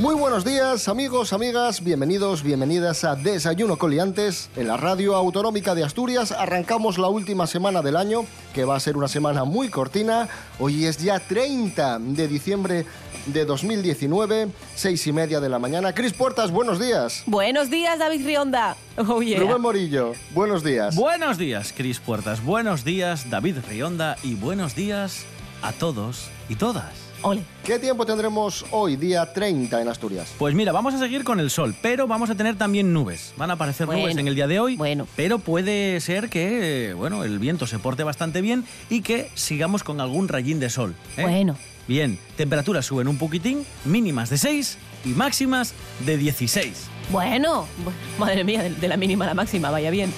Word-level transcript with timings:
Muy 0.00 0.14
buenos 0.14 0.46
días, 0.46 0.88
amigos, 0.88 1.34
amigas, 1.34 1.84
bienvenidos, 1.84 2.42
bienvenidas 2.42 3.04
a 3.04 3.16
Desayuno 3.16 3.76
Coliantes. 3.76 4.48
En 4.56 4.66
la 4.66 4.78
radio 4.78 5.14
autonómica 5.14 5.74
de 5.74 5.84
Asturias 5.84 6.32
arrancamos 6.32 6.96
la 6.96 7.08
última 7.08 7.46
semana 7.46 7.82
del 7.82 7.96
año, 7.96 8.24
que 8.54 8.64
va 8.64 8.76
a 8.76 8.80
ser 8.80 8.96
una 8.96 9.08
semana 9.08 9.44
muy 9.44 9.68
cortina. 9.68 10.26
Hoy 10.58 10.86
es 10.86 10.96
ya 10.96 11.20
30 11.20 11.98
de 11.98 12.28
diciembre 12.28 12.86
de 13.26 13.44
2019, 13.44 14.48
seis 14.74 15.06
y 15.06 15.12
media 15.12 15.38
de 15.38 15.50
la 15.50 15.58
mañana. 15.58 15.94
Cris 15.94 16.14
Puertas, 16.14 16.50
buenos 16.50 16.80
días. 16.80 17.22
Buenos 17.26 17.68
días, 17.68 17.98
David 17.98 18.24
Rionda. 18.24 18.76
Oh, 18.96 19.20
yeah. 19.20 19.38
Rubén 19.38 19.60
Morillo, 19.60 20.14
buenos 20.30 20.64
días. 20.64 20.96
Buenos 20.96 21.36
días, 21.36 21.74
Cris 21.76 22.00
Puertas. 22.00 22.42
Buenos 22.42 22.84
días, 22.84 23.28
David 23.28 23.58
Rionda. 23.68 24.16
Y 24.22 24.34
buenos 24.34 24.74
días 24.74 25.26
a 25.60 25.72
todos 25.72 26.30
y 26.48 26.54
todas. 26.54 27.09
Ole. 27.22 27.42
¿Qué 27.64 27.78
tiempo 27.78 28.06
tendremos 28.06 28.64
hoy, 28.70 28.96
día 28.96 29.30
30 29.32 29.80
en 29.82 29.88
Asturias? 29.88 30.32
Pues 30.38 30.54
mira, 30.54 30.72
vamos 30.72 30.94
a 30.94 30.98
seguir 30.98 31.22
con 31.22 31.38
el 31.38 31.50
sol, 31.50 31.74
pero 31.82 32.06
vamos 32.06 32.30
a 32.30 32.34
tener 32.34 32.56
también 32.56 32.92
nubes. 32.92 33.34
Van 33.36 33.50
a 33.50 33.54
aparecer 33.54 33.86
Bueno. 33.86 34.02
nubes 34.02 34.16
en 34.16 34.26
el 34.26 34.34
día 34.34 34.46
de 34.46 34.58
hoy, 34.58 34.76
Bueno. 34.76 35.06
pero 35.16 35.38
puede 35.38 36.00
ser 36.00 36.30
que 36.30 36.94
bueno, 36.96 37.22
el 37.24 37.38
viento 37.38 37.66
se 37.66 37.78
porte 37.78 38.04
bastante 38.04 38.40
bien 38.40 38.64
y 38.88 39.02
que 39.02 39.30
sigamos 39.34 39.84
con 39.84 40.00
algún 40.00 40.28
rayín 40.28 40.60
de 40.60 40.70
sol. 40.70 40.94
¿eh? 41.16 41.22
Bueno. 41.22 41.56
Bien, 41.86 42.18
temperaturas 42.36 42.86
suben 42.86 43.08
un 43.08 43.18
poquitín, 43.18 43.66
mínimas 43.84 44.30
de 44.30 44.38
6 44.38 44.78
y 45.04 45.08
máximas 45.08 45.74
de 46.06 46.16
16. 46.16 46.86
Bueno, 47.10 47.66
bu- 47.84 48.18
madre 48.18 48.44
mía, 48.44 48.62
de, 48.62 48.70
de 48.70 48.88
la 48.88 48.96
mínima 48.96 49.24
a 49.24 49.28
la 49.28 49.34
máxima, 49.34 49.70
vaya 49.70 49.90
bien. 49.90 50.12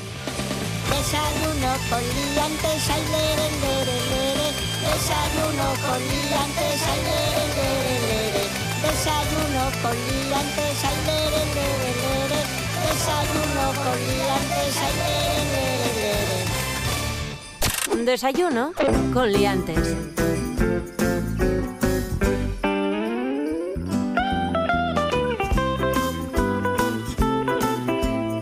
Desayuno 0.91 1.73
con 1.89 2.01
liantes, 2.35 2.91
ay, 2.91 3.03
lere, 3.11 3.51
lere, 3.61 3.93
lere. 4.11 4.22
Desayuno 4.93 5.67
con 5.85 5.98
liantes, 5.98 6.81
ay, 6.93 7.01
lere, 7.09 7.45
lere, 7.57 7.95
lere. 8.07 8.45
Desayuno 8.83 9.65
con 9.83 9.97
liantes, 9.97 10.79
ay, 10.85 10.98
lere, 11.07 11.43
lere, 11.57 11.91
lere. 12.03 12.41
Desayuno 12.87 13.65
con 13.83 13.97
liantes, 14.09 14.75
ay, 14.85 14.95
lere. 15.03 15.23
Desayuno 18.05 18.73
con 19.15 19.31
Liantes. 19.31 19.97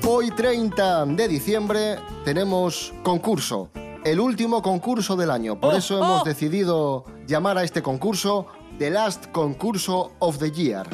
Hoy 0.07 0.31
30 0.31 1.07
de 1.07 1.29
diciembre 1.29 1.99
tenemos 2.25 2.95
concurso, 3.03 3.71
el 4.05 4.21
último 4.21 4.63
concurso 4.63 5.17
del 5.17 5.31
año. 5.31 5.61
Por 5.61 5.75
Oh, 5.75 5.77
eso 5.77 5.97
hemos 5.99 6.23
oh. 6.23 6.25
decidido 6.25 7.05
llamar 7.27 7.59
a 7.59 7.65
este 7.65 7.83
concurso 7.83 8.47
The 8.79 8.91
Last 8.91 9.27
Concurso 9.33 10.13
of 10.21 10.39
the 10.39 10.51
Year. 10.51 10.87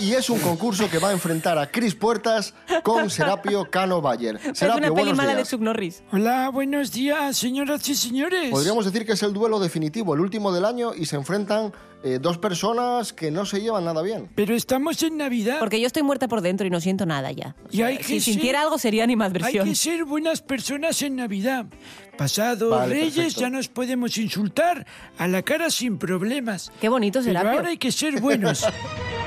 Y 0.00 0.12
es 0.12 0.30
un 0.30 0.38
concurso 0.38 0.88
que 0.88 0.98
va 0.98 1.08
a 1.08 1.12
enfrentar 1.12 1.58
a 1.58 1.70
Chris 1.70 1.94
Puertas 1.96 2.54
con 2.84 3.10
Serapio 3.10 3.68
Cano 3.68 4.00
Bayer. 4.00 4.36
es 4.36 4.56
Serapio, 4.58 4.78
una 4.78 4.94
peli 4.94 5.10
buenos 5.10 5.16
mala 5.16 5.34
de. 5.34 5.42
Chuck 5.44 5.60
Norris. 5.60 6.02
Hola, 6.12 6.50
buenos 6.50 6.92
días, 6.92 7.36
señoras 7.36 7.88
y 7.88 7.96
señores. 7.96 8.50
Podríamos 8.50 8.84
decir 8.84 9.04
que 9.04 9.12
es 9.12 9.22
el 9.24 9.32
duelo 9.32 9.58
definitivo, 9.58 10.14
el 10.14 10.20
último 10.20 10.52
del 10.52 10.64
año, 10.66 10.94
y 10.94 11.06
se 11.06 11.16
enfrentan 11.16 11.72
eh, 12.04 12.18
dos 12.22 12.38
personas 12.38 13.12
que 13.12 13.32
no 13.32 13.44
se 13.44 13.60
llevan 13.60 13.86
nada 13.86 14.00
bien. 14.02 14.28
Pero 14.36 14.54
estamos 14.54 15.02
en 15.02 15.16
Navidad. 15.16 15.58
Porque 15.58 15.80
yo 15.80 15.88
estoy 15.88 16.04
muerta 16.04 16.28
por 16.28 16.42
dentro 16.42 16.64
y 16.64 16.70
no 16.70 16.80
siento 16.80 17.04
nada 17.04 17.32
ya. 17.32 17.56
O 17.64 17.68
Y 17.72 17.78
sea, 17.78 17.86
hay 17.88 17.96
que 17.96 18.04
si 18.04 18.20
ser- 18.20 18.34
sintiera 18.34 18.62
algo 18.62 18.78
sería 18.78 19.02
Hay 19.02 19.04
animadversión. 19.04 19.66
que 19.68 19.74
ser 19.74 20.04
buenas 20.04 20.42
personas 20.42 21.02
en 21.02 21.16
Navidad. 21.16 21.66
Pasado 22.16 22.70
Vale, 22.70 22.94
Reyes 22.94 23.14
perfecto. 23.14 23.40
ya 23.40 23.50
nos 23.50 23.66
podemos 23.68 24.16
insultar 24.16 24.86
a 25.18 25.26
la 25.26 25.42
cara 25.42 25.70
sin 25.70 25.98
problemas. 25.98 26.70
Qué 26.80 26.88
bonito 26.88 27.18
Pero 27.18 27.30
Serapio. 27.30 27.50
ahora 27.58 27.70
hay 27.70 27.78
que 27.78 27.90
ser 27.90 28.20
buenos. 28.20 28.64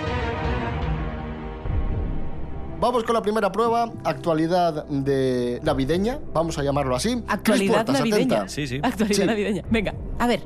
Vamos 2.81 3.03
con 3.03 3.13
la 3.13 3.21
primera 3.21 3.51
prueba, 3.51 3.91
actualidad 4.03 4.85
de 4.87 5.59
navideña, 5.61 6.19
vamos 6.33 6.57
a 6.57 6.63
llamarlo 6.63 6.95
así. 6.95 7.23
Actualidad 7.27 7.85
Puertas, 7.85 7.99
navideña. 7.99 8.35
atenta. 8.37 8.49
Sí, 8.49 8.65
sí. 8.65 8.79
Actualidad 8.81 9.15
Sí. 9.21 9.25
navideña. 9.27 9.63
Venga, 9.69 9.93
a 10.17 10.25
ver. 10.25 10.41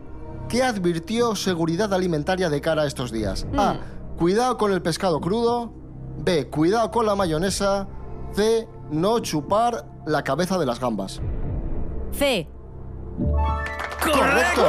¿Qué 0.50 0.62
advirtió 0.62 1.34
seguridad 1.36 1.94
alimentaria 1.94 2.50
de 2.50 2.60
cara 2.60 2.82
a 2.84 2.88
estos 2.88 3.12
días? 3.14 3.48
A. 3.58 3.78
Cuidado 4.18 4.58
con 4.58 4.74
el 4.74 4.82
pescado 4.82 5.22
crudo. 5.22 5.72
B. 6.26 6.48
Cuidado 6.50 6.92
con 6.92 7.06
la 7.06 7.16
mayonesa. 7.16 7.88
C. 8.34 8.68
No 8.92 9.20
chupar 9.20 9.86
la 10.06 10.24
cabeza 10.24 10.58
de 10.58 10.66
las 10.66 10.80
gambas. 10.80 11.22
C. 12.12 12.48
¡Correcto! 14.04 14.66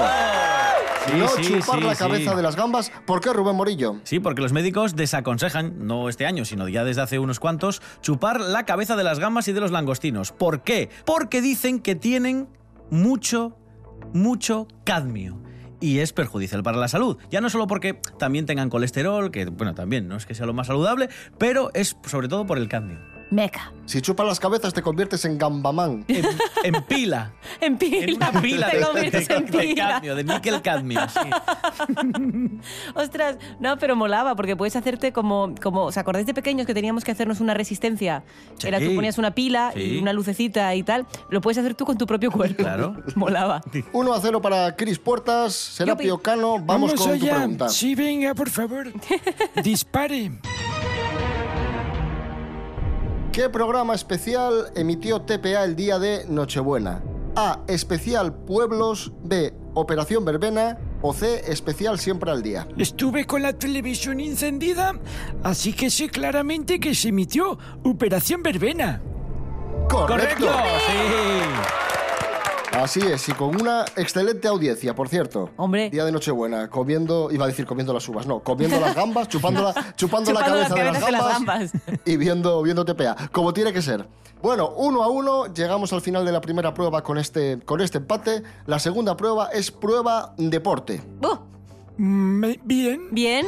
Sí, 1.07 1.13
no 1.19 1.29
sí, 1.29 1.43
chupar 1.43 1.79
sí, 1.79 1.85
la 1.85 1.95
cabeza 1.95 2.35
de 2.35 2.43
las 2.43 2.57
gambas. 2.57 2.91
¿Por 3.07 3.21
qué, 3.21 3.33
Rubén 3.33 3.57
Morillo? 3.57 3.97
Sí, 4.05 4.19
porque 4.19 4.43
los 4.43 4.53
médicos 4.53 4.97
desaconsejan, 4.97 5.87
no 5.87 6.09
este 6.09 6.27
año, 6.27 6.45
sino 6.45 6.69
ya 6.69 6.85
desde 6.85 7.03
hace 7.03 7.19
unos 7.19 7.39
cuantos, 7.39 7.81
chupar 8.01 8.41
la 8.41 8.65
cabeza 8.65 8.97
de 8.97 9.05
las 9.05 9.19
gambas 9.19 9.49
y 9.49 9.53
de 9.53 9.61
los 9.61 9.71
langostinos. 9.71 10.33
¿Por 10.33 10.63
qué? 10.63 10.91
Porque 11.05 11.41
dicen 11.41 11.81
que 11.81 11.95
tienen 11.95 12.49
mucho, 12.91 13.57
mucho 14.13 14.67
cadmio. 14.85 15.41
Y 15.81 15.99
es 15.99 16.13
perjudicial 16.13 16.63
para 16.63 16.79
la 16.79 16.89
salud. 16.89 17.19
Ya 17.31 17.41
no 17.41 17.51
solo 17.51 17.67
porque 17.67 18.01
también 18.19 18.47
tengan 18.47 18.71
colesterol, 18.71 19.31
que 19.31 19.45
bueno, 19.47 19.75
también 19.75 20.09
no 20.09 20.17
es 20.17 20.27
que 20.27 20.35
sea 20.35 20.47
lo 20.47 20.55
más 20.55 20.69
saludable, 20.69 21.09
pero 21.39 21.71
es 21.75 21.97
sobre 22.07 22.29
todo 22.29 22.47
por 22.47 22.59
el 22.59 22.69
cadmio. 22.69 23.16
Meca. 23.31 23.73
Si 23.87 24.01
chupas 24.03 24.27
las 24.27 24.39
cabezas 24.41 24.73
te 24.75 24.83
conviertes 24.83 25.25
en 25.25 25.37
gambamán. 25.39 26.05
En, 26.09 26.25
en 26.63 26.83
pila. 26.85 27.33
En 27.61 27.77
pila. 27.79 28.05
En 28.05 28.17
una 28.17 28.33
pila 28.43 28.71
Te 28.71 28.79
de, 28.79 28.85
conviertes 28.85 29.29
de- 29.29 29.35
en 29.35 29.47
de 29.47 29.59
pila. 29.59 29.89
cadmio, 29.89 30.15
de 30.15 30.25
níquel 30.25 30.63
cadmio. 30.63 31.01
sí. 31.09 31.31
Ostras, 32.95 33.37
no, 33.61 33.79
pero 33.79 33.97
molaba, 33.97 34.35
porque 34.37 34.57
puedes 34.57 34.77
hacerte 34.77 35.13
como, 35.13 35.55
como 35.63 35.85
¿os 35.85 35.97
acordáis 35.97 36.27
de 36.27 36.35
pequeños 36.35 36.67
que 36.67 36.75
teníamos 36.75 37.05
que 37.05 37.13
hacernos 37.13 37.41
una 37.41 37.55
resistencia? 37.55 38.25
Sí. 38.59 38.69
Era 38.69 38.79
tú 38.81 38.95
ponías 38.95 39.19
una 39.19 39.33
pila 39.33 39.73
Sí. 39.75 39.81
y 39.81 39.99
una 39.99 40.13
lucecita 40.13 40.75
y 40.75 40.83
tal. 40.83 41.07
Lo 41.31 41.41
puedes 41.41 41.59
hacer 41.59 41.75
tú 41.75 41.85
con 41.85 41.97
tu 41.99 42.07
propio 42.07 42.31
cuerpo. 42.31 42.57
Claro. 42.63 42.97
Molaba. 43.15 43.63
1 43.93 44.13
a 44.15 44.21
0 44.21 44.41
para 44.43 44.75
Cris 44.77 44.99
Puertas. 44.99 45.55
Serapio. 45.55 46.19
Cano, 46.19 46.59
vamos, 46.61 46.95
con 46.95 47.07
tu 47.07 47.13
allá. 47.13 47.37
pregunta. 47.37 47.69
Sí, 47.69 47.95
venga, 47.95 48.35
por 48.35 48.51
favor. 48.51 48.93
Dispare. 49.63 50.33
¿Qué 53.37 53.51
programa 53.51 53.95
especial 53.95 54.73
emitió 54.77 55.21
TPA 55.21 55.65
el 55.65 55.77
día 55.77 55.99
de 55.99 56.25
Nochebuena? 56.27 57.03
A. 57.37 57.61
Especial 57.67 58.33
Pueblos. 58.33 59.13
B. 59.25 59.53
Operación 59.75 60.25
Verbena. 60.25 60.79
O 61.03 61.13
C. 61.13 61.43
Especial 61.47 61.99
Siempre 61.99 62.31
al 62.31 62.43
Día. 62.43 62.67
Estuve 62.79 63.27
con 63.27 63.43
la 63.43 63.53
televisión 63.53 64.21
encendida, 64.21 64.99
así 65.43 65.75
que 65.75 65.91
sé 65.91 66.09
claramente 66.09 66.81
que 66.81 66.95
se 66.95 67.09
emitió 67.09 67.59
Operación 67.85 68.43
Verbena. 68.43 69.03
¡Correcto! 69.91 70.47
Sí. 70.87 71.96
Así 72.77 73.01
es, 73.01 73.29
y 73.29 73.33
con 73.33 73.59
una 73.59 73.87
excelente 73.97 74.47
audiencia, 74.49 74.95
por 74.95 75.09
cierto. 75.09 75.51
Hombre. 75.57 75.89
Día 75.89 76.05
de 76.05 76.13
Nochebuena, 76.13 76.69
comiendo, 76.69 77.31
iba 77.33 77.45
a 77.45 77.49
decir 77.49 77.65
comiendo 77.65 77.93
las 77.95 78.07
uvas, 78.09 78.27
no, 78.27 78.41
comiendo 78.41 78.79
las 78.79 78.95
gambas, 78.95 79.29
chupando 79.29 79.63
la, 79.63 79.75
chupando 79.97 80.33
la 80.33 80.45
cabeza 80.45 80.75
de 80.75 80.85
las 80.85 80.99
cabezas 80.99 81.07
de 81.07 81.13
las 81.13 81.33
gambas, 81.33 81.73
y 82.05 82.17
viendo, 82.19 82.63
viendo 82.63 82.85
TPA, 82.85 83.31
como 83.33 83.55
tiene 83.55 83.73
que 83.73 83.81
ser. 83.81 84.07
Bueno, 84.43 84.71
uno 84.77 85.03
a 85.03 85.09
uno, 85.09 85.53
llegamos 85.55 85.93
al 85.95 86.03
final 86.03 86.25
de 86.27 86.33
la 86.33 86.43
primera 86.43 86.75
prueba 86.75 87.03
con 87.03 87.17
este, 87.17 87.59
con 87.65 87.81
este 87.81 87.99
empate. 87.99 88.43
La 88.67 88.79
segunda 88.79 89.17
prueba 89.17 89.49
es 89.53 89.71
prueba 89.71 90.35
deporte. 90.37 91.03
Uh, 91.23 91.29
Mm, 91.29 91.56
Bien. 91.99 92.61
bien, 92.65 93.01
bien, 93.15 93.47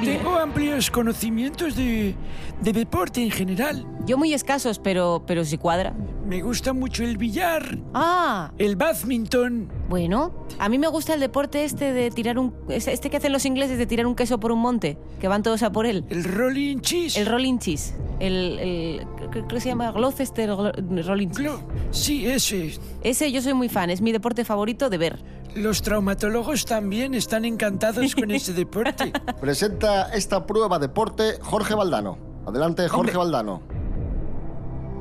bien. 0.00 0.18
Tengo 0.18 0.36
amplios 0.38 0.90
conocimientos 0.90 1.76
de, 1.76 2.14
de 2.62 2.72
deporte 2.72 3.22
en 3.22 3.30
general. 3.30 3.86
Yo 4.06 4.16
muy 4.16 4.32
escasos, 4.32 4.78
pero, 4.78 5.22
pero 5.26 5.44
si 5.44 5.58
cuadra. 5.58 5.94
Me 6.26 6.40
gusta 6.40 6.72
mucho 6.72 7.04
el 7.04 7.18
billar, 7.18 7.78
Ah, 7.92 8.50
el 8.56 8.76
badminton, 8.76 9.68
bueno. 9.90 10.46
A 10.58 10.68
mí 10.70 10.78
me 10.78 10.88
gusta 10.88 11.12
el 11.14 11.20
deporte 11.20 11.64
este 11.64 11.92
de 11.92 12.10
tirar 12.10 12.38
un... 12.38 12.54
Este 12.68 13.10
que 13.10 13.16
hacen 13.18 13.32
los 13.32 13.44
ingleses 13.44 13.76
de 13.76 13.86
tirar 13.86 14.06
un 14.06 14.14
queso 14.14 14.40
por 14.40 14.52
un 14.52 14.60
monte, 14.60 14.96
que 15.20 15.28
van 15.28 15.42
todos 15.42 15.62
a 15.62 15.70
por 15.72 15.84
él. 15.84 16.04
el 16.08 16.24
rolling 16.24 16.78
cheese. 16.80 17.16
El 17.18 17.26
rolling 17.26 17.58
cheese. 17.58 17.94
El, 18.20 18.58
el- 18.60 19.06
creo 19.30 19.48
que 19.48 19.60
se 19.60 19.68
llama 19.68 19.90
Gloucester 19.90 20.48
Glo- 20.50 21.04
Rolling 21.04 21.28
Cheese. 21.30 21.50
Glo- 21.50 21.60
Sí, 21.90 22.26
ese. 22.26 22.78
Ese 23.02 23.30
yo 23.32 23.42
soy 23.42 23.52
muy 23.54 23.68
fan, 23.68 23.90
es 23.90 24.00
mi 24.00 24.12
deporte 24.12 24.44
favorito 24.44 24.88
de 24.88 24.98
ver. 24.98 25.18
Los 25.54 25.82
traumatólogos 25.82 26.64
también 26.64 27.14
están 27.14 27.44
encantados 27.44 28.14
con 28.14 28.30
ese 28.32 28.52
deporte. 28.52 29.12
Presenta 29.40 30.12
esta 30.14 30.46
prueba 30.46 30.78
deporte 30.78 31.38
Jorge 31.42 31.74
Valdano. 31.74 32.18
Adelante, 32.46 32.88
Jorge 32.88 33.16
Hombre. 33.16 33.18
Valdano. 33.18 33.62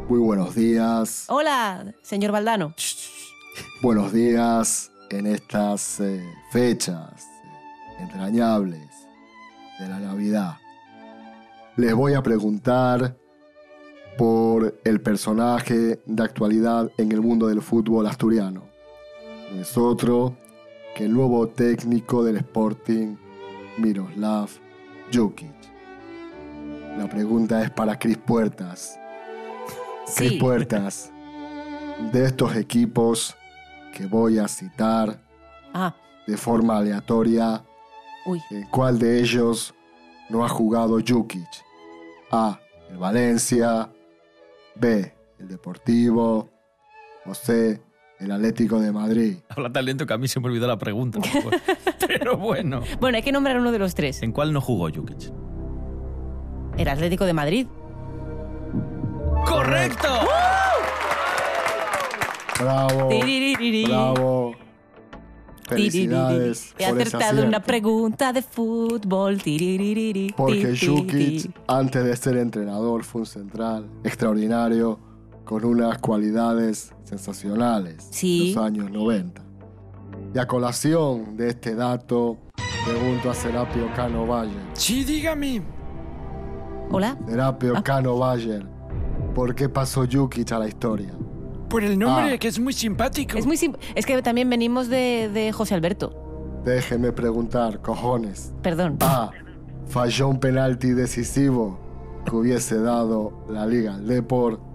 Muy 0.10 0.20
buenos 0.20 0.54
días. 0.56 1.26
Hola, 1.30 1.94
señor 2.02 2.32
Valdano. 2.32 2.76
Buenos 3.82 4.12
días. 4.12 4.92
en 5.10 5.28
estas 5.28 6.00
eh, 6.00 6.24
fechas 6.52 7.26
entrañables 8.00 8.90
de 9.80 9.88
la 9.90 10.00
Navidad, 10.00 10.58
les 11.76 11.94
voy 11.94 12.14
a 12.14 12.24
preguntar 12.24 13.18
por 14.18 14.80
el 14.84 15.02
personaje 15.02 16.02
de 16.06 16.24
actualidad 16.24 16.92
en 16.98 17.12
el 17.12 17.22
mundo 17.22 17.48
del 17.48 17.62
fútbol 17.62 18.08
asturiano. 18.08 18.71
Es 19.60 19.78
otro 19.78 20.36
que 20.96 21.06
el 21.06 21.14
nuevo 21.14 21.48
técnico 21.48 22.24
del 22.24 22.38
Sporting, 22.38 23.16
Miroslav 23.78 24.50
Jukic. 25.14 25.54
La 26.98 27.08
pregunta 27.10 27.62
es 27.64 27.70
para 27.72 27.98
Cris 27.98 28.18
Puertas. 28.18 28.98
Cris 30.16 30.32
Sí. 30.32 30.38
Puertas, 30.40 31.12
de 32.12 32.26
estos 32.26 32.56
equipos 32.56 33.36
que 33.94 34.06
voy 34.06 34.40
a 34.40 34.48
citar 34.48 35.20
Ah, 35.74 35.96
de 36.28 36.36
forma 36.38 36.78
aleatoria, 36.78 37.64
uy. 38.26 38.42
¿en 38.50 38.64
cuál 38.70 39.00
de 39.00 39.22
ellos 39.22 39.74
no 40.30 40.44
ha 40.44 40.50
jugado 40.50 41.00
Jukic? 41.06 41.48
A. 42.32 42.60
El 42.90 42.98
Valencia. 42.98 43.90
B. 44.76 45.14
El 45.40 45.48
Deportivo. 45.48 46.50
O 47.26 47.34
C. 47.34 47.82
El 48.22 48.32
Atlético 48.32 48.80
de 48.80 48.92
Madrid. 48.92 49.38
Habla 49.50 49.74
tan 49.74 49.86
lento 49.86 50.06
que 50.06 50.14
a 50.14 50.18
mí 50.18 50.28
se 50.28 50.40
me 50.40 50.48
olvidó 50.48 50.68
la 50.68 50.78
pregunta. 50.78 51.20
Pero 52.08 52.38
bueno. 52.38 52.82
Bueno, 53.00 53.18
hay 53.18 53.24
que 53.24 53.32
nombrar 53.32 53.60
uno 53.60 53.72
de 53.72 53.80
los 53.80 53.96
tres. 53.96 54.22
¿En 54.22 54.32
cuál 54.32 54.54
no 54.54 54.62
jugó 54.62 54.90
Jukic? 54.94 55.32
El 56.78 56.88
Atlético 56.88 57.26
de 57.26 57.34
Madrid. 57.34 57.68
¡Correcto! 59.46 60.08
Bravo. 62.60 63.10
Bravo. 63.88 64.56
Felicidades. 65.68 66.76
He 66.78 66.86
acertado 66.86 67.44
una 67.44 67.62
pregunta 67.64 68.34
de 68.34 68.42
fútbol. 68.42 69.38
Porque 70.38 70.78
Jukic, 70.80 71.52
antes 71.68 72.04
de 72.04 72.16
ser 72.16 72.38
entrenador, 72.38 73.04
fue 73.04 73.22
un 73.22 73.28
central 73.28 73.90
extraordinario 74.04 75.00
con 75.52 75.66
unas 75.66 75.98
cualidades 75.98 76.94
sensacionales 77.04 78.08
Sí. 78.10 78.52
en 78.52 78.56
los 78.56 78.64
años 78.66 78.90
90. 78.90 79.42
Y 80.34 80.40
a 80.40 80.48
colación 80.48 81.36
de 81.36 81.50
este 81.50 81.76
dato, 81.76 82.38
pregunto 82.86 83.30
a 83.30 83.34
Serapio 83.34 83.88
Cano 83.94 84.26
Bayer. 84.26 84.56
Sí, 84.72 85.04
dígame. 85.04 85.62
Hola. 86.90 87.18
Serapio 87.28 87.74
Cano 87.84 88.18
Bayer, 88.18 88.66
¿por 89.36 89.54
qué 89.54 89.68
pasó 89.68 90.06
Jukic 90.10 90.54
a 90.54 90.60
la 90.60 90.70
historia? 90.70 91.12
Por 91.70 91.84
el 91.84 92.00
nombre, 92.00 92.36
Ah. 92.36 92.38
que 92.38 92.48
es 92.48 92.58
muy 92.58 92.72
simpático. 92.72 93.38
Es 93.38 93.46
muy 93.46 93.58
sim- 93.58 93.76
Es 93.94 94.06
que 94.06 94.22
también 94.22 94.50
venimos 94.50 94.88
de, 94.88 95.30
de 95.34 95.52
José 95.52 95.76
Alberto. 95.76 96.62
Déjeme 96.64 97.12
preguntar, 97.12 97.82
cojones. 97.82 98.54
Perdón. 98.62 99.00
A. 99.02 99.32
Falló 99.88 100.30
un 100.30 100.40
penalti 100.40 100.92
decisivo 100.92 101.78
que 102.26 102.34
hubiese 102.38 102.80
dado 102.80 103.34
la 103.50 103.66
Liga 103.68 103.96
al 103.96 104.08
Deport. 104.08 104.71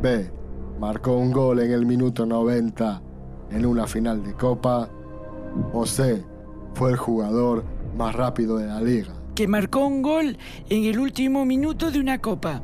B. 0.00 0.30
Marcó 0.78 1.16
un 1.16 1.32
gol 1.32 1.60
en 1.60 1.72
el 1.72 1.86
minuto 1.86 2.26
90 2.26 3.02
en 3.50 3.66
una 3.66 3.86
final 3.86 4.22
de 4.22 4.34
Copa. 4.34 4.88
O 5.72 5.86
C. 5.86 6.24
Fue 6.74 6.90
el 6.90 6.96
jugador 6.96 7.64
más 7.96 8.14
rápido 8.14 8.58
de 8.58 8.66
la 8.66 8.80
liga. 8.80 9.14
Que 9.34 9.48
marcó 9.48 9.86
un 9.86 10.02
gol 10.02 10.38
en 10.68 10.84
el 10.84 10.98
último 10.98 11.44
minuto 11.44 11.90
de 11.90 12.00
una 12.00 12.20
copa. 12.20 12.62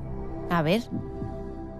A 0.50 0.62
ver. 0.62 0.82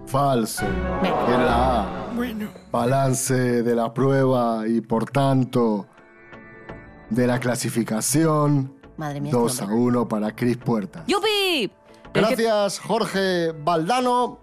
Falso. 0.06 0.64
Es 1.02 1.38
la 1.38 1.82
A. 1.82 2.12
Bueno, 2.14 2.48
Balance 2.70 3.62
de 3.62 3.74
la 3.74 3.92
prueba 3.94 4.66
y 4.66 4.80
por 4.80 5.10
tanto 5.10 5.86
de 7.10 7.26
la 7.26 7.38
clasificación. 7.38 8.74
Madre 8.96 9.20
mía. 9.20 9.30
este 9.30 9.40
2 9.40 9.60
a 9.60 9.64
hombre. 9.64 9.78
1 9.78 10.08
para 10.08 10.34
Cris 10.34 10.56
Puertas. 10.58 11.04
¡Yupi! 11.06 11.70
Gracias, 12.12 12.78
Jorge 12.78 13.52
Valdano. 13.52 14.40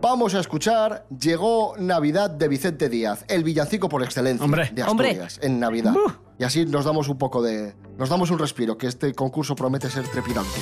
Vamos 0.00 0.34
a 0.34 0.40
escuchar 0.40 1.06
Llegó 1.10 1.74
Navidad 1.78 2.30
de 2.30 2.48
Vicente 2.48 2.88
Díaz, 2.88 3.24
el 3.28 3.44
villancico 3.44 3.88
por 3.90 4.02
excelencia 4.02 4.44
Hombre. 4.44 4.70
de 4.72 4.82
Hombre. 4.84 5.08
Asturias 5.10 5.38
en 5.42 5.60
Navidad. 5.60 5.94
Y 6.38 6.44
así 6.44 6.64
nos 6.64 6.86
damos 6.86 7.08
un 7.08 7.18
poco 7.18 7.42
de. 7.42 7.74
Nos 7.98 8.08
damos 8.08 8.30
un 8.30 8.38
respiro, 8.38 8.78
que 8.78 8.86
este 8.86 9.12
concurso 9.12 9.54
promete 9.54 9.90
ser 9.90 10.08
trepidante. 10.08 10.58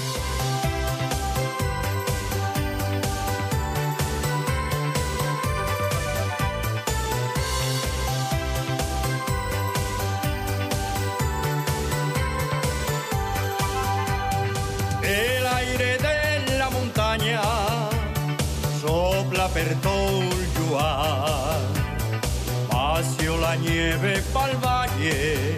Nieve 23.88 24.22
pa'l 24.34 24.54
valle, 24.56 25.56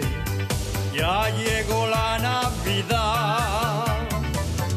ya 0.93 1.29
llegó 1.41 1.87
la 1.87 2.17
Navidad. 2.19 3.85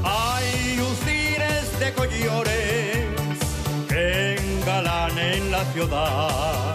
Hay 0.03 0.77
lucines 0.77 1.65
de 1.79 1.89
collores 1.93 3.07
que 3.89 4.37
engalanen 4.39 5.53
la 5.53 5.63
ciudad. 5.73 6.75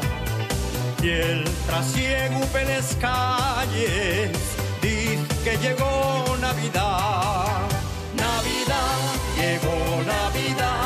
Y 1.01 1.09
el 1.09 1.43
trasiego 1.67 2.39
por 2.51 2.63
las 2.63 2.95
calles 2.95 4.31
dice 4.81 5.35
que 5.43 5.57
llegó 5.63 6.37
Navidad. 6.39 7.59
Navidad, 8.25 8.99
llegó 9.39 9.77
Navidad, 10.15 10.78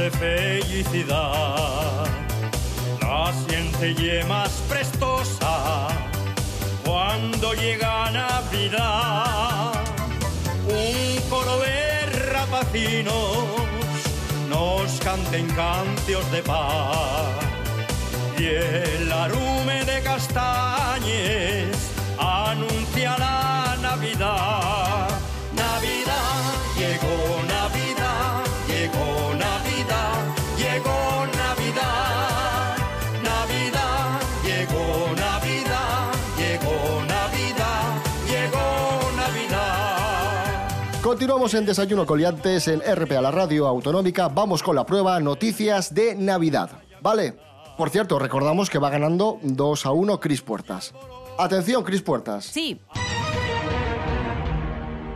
de 0.00 0.10
felicidad. 0.10 2.06
La 3.02 3.32
siente 3.32 3.94
ye 3.94 4.24
más 4.24 4.50
prestosa 4.68 5.88
cuando 6.84 7.52
llega 7.54 8.10
Navidad. 8.10 9.72
Un 10.66 11.20
coro 11.28 11.58
de 11.58 12.06
rapacinos 12.32 13.44
nos 14.48 14.90
canten 15.00 15.46
cantios 15.48 16.24
de 16.32 16.42
paz. 16.42 17.44
Y 18.38 18.46
el 18.46 19.12
arume 19.12 19.84
de 19.84 20.02
castañes 20.02 21.76
anuncia 22.18 23.18
la. 23.18 23.50
Navidad, 23.90 25.08
Continuamos 41.10 41.54
en 41.54 41.66
Desayuno 41.66 42.06
Coliantes 42.06 42.68
en 42.68 42.80
RPA, 42.82 43.20
la 43.20 43.32
radio 43.32 43.66
autonómica. 43.66 44.28
Vamos 44.28 44.62
con 44.62 44.76
la 44.76 44.86
prueba 44.86 45.18
Noticias 45.18 45.92
de 45.92 46.14
Navidad. 46.14 46.70
¿Vale? 47.02 47.36
Por 47.76 47.90
cierto, 47.90 48.20
recordamos 48.20 48.70
que 48.70 48.78
va 48.78 48.90
ganando 48.90 49.40
2 49.42 49.86
a 49.86 49.90
1 49.90 50.20
Cris 50.20 50.40
Puertas. 50.40 50.94
Atención, 51.36 51.82
Cris 51.82 52.00
Puertas. 52.00 52.44
Sí. 52.44 52.80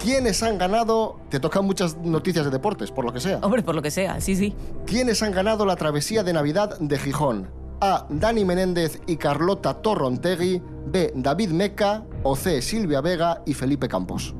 ¿Quiénes 0.00 0.42
han 0.42 0.58
ganado? 0.58 1.20
Te 1.30 1.38
tocan 1.38 1.64
muchas 1.64 1.96
noticias 1.96 2.44
de 2.44 2.50
deportes, 2.50 2.90
por 2.90 3.04
lo 3.04 3.12
que 3.12 3.20
sea. 3.20 3.38
Hombre, 3.42 3.62
por 3.62 3.76
lo 3.76 3.80
que 3.80 3.92
sea. 3.92 4.20
Sí, 4.20 4.34
sí. 4.34 4.52
¿Quiénes 4.86 5.22
han 5.22 5.30
ganado 5.30 5.64
la 5.64 5.76
travesía 5.76 6.24
de 6.24 6.32
Navidad 6.32 6.76
de 6.80 6.98
Gijón? 6.98 7.52
A. 7.80 8.04
Dani 8.10 8.44
Menéndez 8.44 9.00
y 9.06 9.16
Carlota 9.16 9.74
Torrontegui. 9.74 10.60
B. 10.86 11.12
David 11.14 11.50
Meca. 11.50 12.02
O 12.24 12.34
C. 12.34 12.62
Silvia 12.62 13.00
Vega 13.00 13.42
y 13.46 13.54
Felipe 13.54 13.86
Campos. 13.86 14.34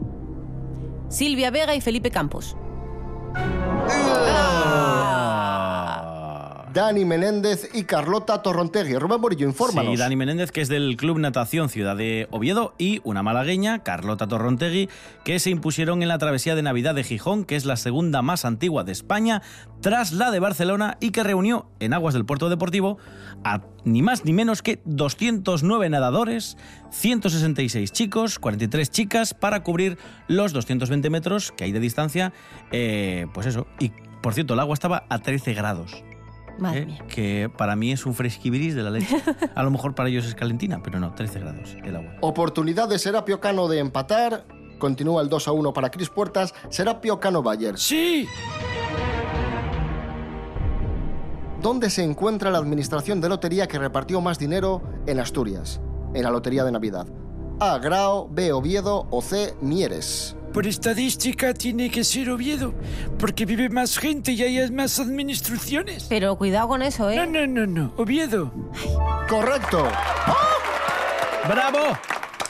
Silvia 1.15 1.53
Vega 1.53 1.77
y 1.77 1.81
Felipe 1.81 2.11
Campos. 2.11 2.57
Dani 6.75 7.05
Menéndez 7.05 7.71
y 7.73 7.85
Carlota 7.85 8.43
Torrontegui. 8.43 8.97
Rubén 8.97 9.21
Morillo, 9.21 9.47
infórmanos. 9.47 9.93
Sí, 9.93 9.97
Dani 9.97 10.17
Menéndez, 10.17 10.51
que 10.51 10.61
es 10.61 10.69
del 10.69 10.97
Club 10.97 11.21
Natación 11.21 11.69
Ciudad 11.69 11.97
de 11.97 12.27
Oviedo, 12.33 12.75
y 12.79 13.01
una 13.05 13.23
malagueña, 13.23 13.85
Carlota 13.85 14.27
Torrontegui, 14.27 14.89
que 15.23 15.39
se 15.39 15.51
impusieron 15.51 16.03
en 16.03 16.09
la 16.09 16.19
travesía 16.19 16.57
de 16.57 16.63
Navidad 16.63 16.97
de 16.97 17.05
Gijón, 17.05 17.45
que 17.45 17.55
es 17.55 17.65
la 17.65 17.77
segunda 17.77 18.23
más 18.23 18.45
antigua 18.45 18.83
de 18.83 18.91
España, 18.91 19.41
tras 19.83 20.11
la 20.11 20.33
de 20.33 20.41
Barcelona, 20.41 20.99
y 20.99 21.13
que 21.13 21.23
reunió 21.23 21.71
en 21.79 21.95
aguas 21.95 22.13
del 22.13 22.27
puerto 22.27 22.49
deportivo 22.49 22.99
a 23.45 23.61
ni 23.85 24.03
más 24.03 24.25
ni 24.25 24.33
menos 24.33 24.61
que 24.61 24.81
209 24.85 25.89
nadadores, 25.91 26.57
166 26.91 27.93
chicos, 27.93 28.41
43 28.41 28.91
chicas, 28.91 29.33
para 29.33 29.63
cubrir 29.63 29.97
los 30.27 30.53
220 30.53 31.09
metros 31.09 31.53
que 31.53 31.63
hay 31.63 31.71
de 31.71 31.79
distancia. 31.79 32.33
eh, 32.73 33.29
pues 33.33 33.47
eso, 33.47 33.69
y 33.79 33.93
por 34.21 34.35
cierto, 34.35 34.55
el 34.55 34.61
agua 34.61 34.75
estaba 34.75 35.05
a 35.09 35.21
13 35.21 35.55
grados. 35.55 36.03
Madre 36.59 36.83
¿eh? 36.83 36.87
mía. 36.87 37.05
que 37.09 37.51
para 37.57 37.77
mí 37.77 37.93
es 37.93 38.07
un 38.07 38.15
fresquibiris 38.15 38.75
de 38.75 38.83
la 38.83 38.91
leche. 38.91 39.17
A 39.55 39.63
lo 39.63 39.71
mejor 39.71 39.95
para 39.95 40.09
ellos 40.09 40.25
es 40.27 40.35
calentina, 40.35 40.81
pero 40.83 41.01
no, 41.01 41.15
13 41.15 41.41
grados 41.41 41.77
el 41.83 41.97
agua. 41.97 42.13
Oportunidad 42.21 42.89
de 42.89 42.99
Serapio 42.99 43.41
Cano 43.41 43.69
de 43.69 43.79
empatar. 43.79 44.45
Continúa 44.79 45.23
el 45.23 45.29
2 45.29 45.49
a 45.49 45.53
1 45.53 45.73
para 45.73 45.91
Cris 45.91 46.11
Puertas. 46.11 46.55
Serapio 46.69 47.21
Cano 47.21 47.43
Bayer. 47.43 47.79
Sí, 47.79 48.29
¿Dónde 51.65 51.89
se 51.89 52.03
encuentra 52.03 52.51
la 52.51 52.59
administración 52.59 53.23
de 53.23 53.31
lotería 53.31 53.67
que 53.67 53.79
repartió 53.79 54.21
más 54.21 54.39
dinero 54.39 54.83
en 55.07 55.19
Asturias? 55.19 55.81
En 56.13 56.25
la 56.25 56.31
lotería 56.31 56.63
de 56.63 56.71
Navidad. 56.71 57.07
A. 57.59 57.79
Grao, 57.79 58.29
B. 58.31 58.53
Oviedo 58.53 59.07
o 59.11 59.23
C. 59.23 59.55
Mieres. 59.63 60.37
Por 60.55 60.69
estadística 60.69 61.53
tiene 61.53 61.91
que 61.91 62.05
ser 62.05 62.31
Oviedo, 62.31 62.73
porque 63.19 63.45
vive 63.45 63.69
más 63.69 63.99
gente 63.99 64.31
y 64.33 64.43
hay 64.43 64.71
más 64.71 65.01
administraciones. 65.01 66.07
Pero 66.09 66.37
cuidado 66.37 66.69
con 66.69 66.81
eso, 66.81 67.07
No, 67.07 67.11
¿eh? 67.11 67.27
no, 67.27 67.45
no, 67.49 67.67
no, 67.67 67.93
Oviedo. 67.97 68.53
Correcto. 69.29 69.89
¡Bravo! 71.49 71.99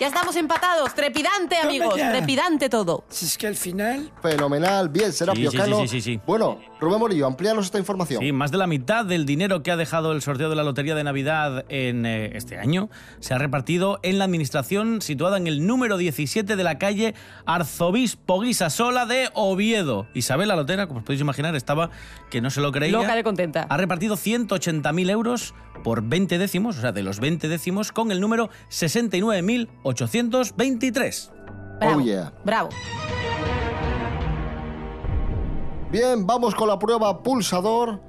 Ya 0.00 0.08
estamos 0.08 0.34
empatados. 0.36 0.92
Trepidante, 0.94 1.56
amigos. 1.56 1.96
ya. 1.96 2.10
Trepidante 2.10 2.68
todo. 2.68 3.04
Si 3.08 3.26
es 3.26 3.38
que 3.38 3.46
al 3.46 3.54
final... 3.54 4.10
Fenomenal. 4.20 4.88
Bien, 4.88 5.12
Serapio 5.12 5.50
Sí, 5.50 5.56
sí, 5.56 5.62
Cano. 5.62 5.80
sí, 5.82 5.88
sí, 5.88 6.00
sí. 6.00 6.20
Bueno, 6.26 6.58
Rubén 6.80 6.98
Morillo, 6.98 7.26
amplíanos 7.26 7.66
esta 7.66 7.78
información. 7.78 8.20
Sí, 8.20 8.32
más 8.32 8.50
de 8.50 8.58
la 8.58 8.66
mitad 8.66 9.04
del 9.04 9.24
dinero 9.24 9.62
que 9.62 9.70
ha 9.70 9.76
dejado 9.76 10.10
el 10.12 10.20
sorteo 10.20 10.50
de 10.50 10.56
la 10.56 10.64
Lotería 10.64 10.96
de 10.96 11.04
Navidad 11.04 11.64
en 11.68 12.06
eh, 12.06 12.36
este 12.36 12.58
año 12.58 12.90
se 13.20 13.34
ha 13.34 13.38
repartido 13.38 14.00
en 14.02 14.18
la 14.18 14.24
administración 14.24 15.00
situada 15.00 15.36
en 15.36 15.46
el 15.46 15.64
número 15.66 15.96
17 15.96 16.56
de 16.56 16.64
la 16.64 16.76
calle 16.78 17.14
Arzobispo 17.46 18.40
Guisasola 18.40 19.06
de 19.06 19.30
Oviedo. 19.34 20.08
Isabel 20.12 20.48
la 20.48 20.56
Lotera, 20.56 20.86
como 20.88 20.98
os 21.00 21.04
podéis 21.04 21.20
imaginar, 21.20 21.54
estaba 21.54 21.90
que 22.30 22.40
no 22.40 22.50
se 22.50 22.60
lo 22.60 22.72
creía. 22.72 22.92
Loca 22.98 23.14
de 23.14 23.22
contenta. 23.22 23.66
Ha 23.68 23.76
repartido 23.76 24.16
180.000 24.16 25.10
euros 25.10 25.54
por 25.82 26.02
20 26.02 26.38
décimos, 26.38 26.78
o 26.78 26.80
sea, 26.80 26.92
de 26.92 27.02
los 27.02 27.20
20 27.20 27.48
décimos, 27.48 27.92
con 27.92 28.10
el 28.10 28.20
número 28.20 28.48
69.823. 29.84 31.30
Bravo. 31.80 31.98
Oh, 31.98 32.00
yeah. 32.04 32.32
Bravo. 32.44 32.68
Bien, 35.90 36.26
vamos 36.26 36.54
con 36.54 36.68
la 36.68 36.78
prueba 36.78 37.22
pulsador. 37.22 38.00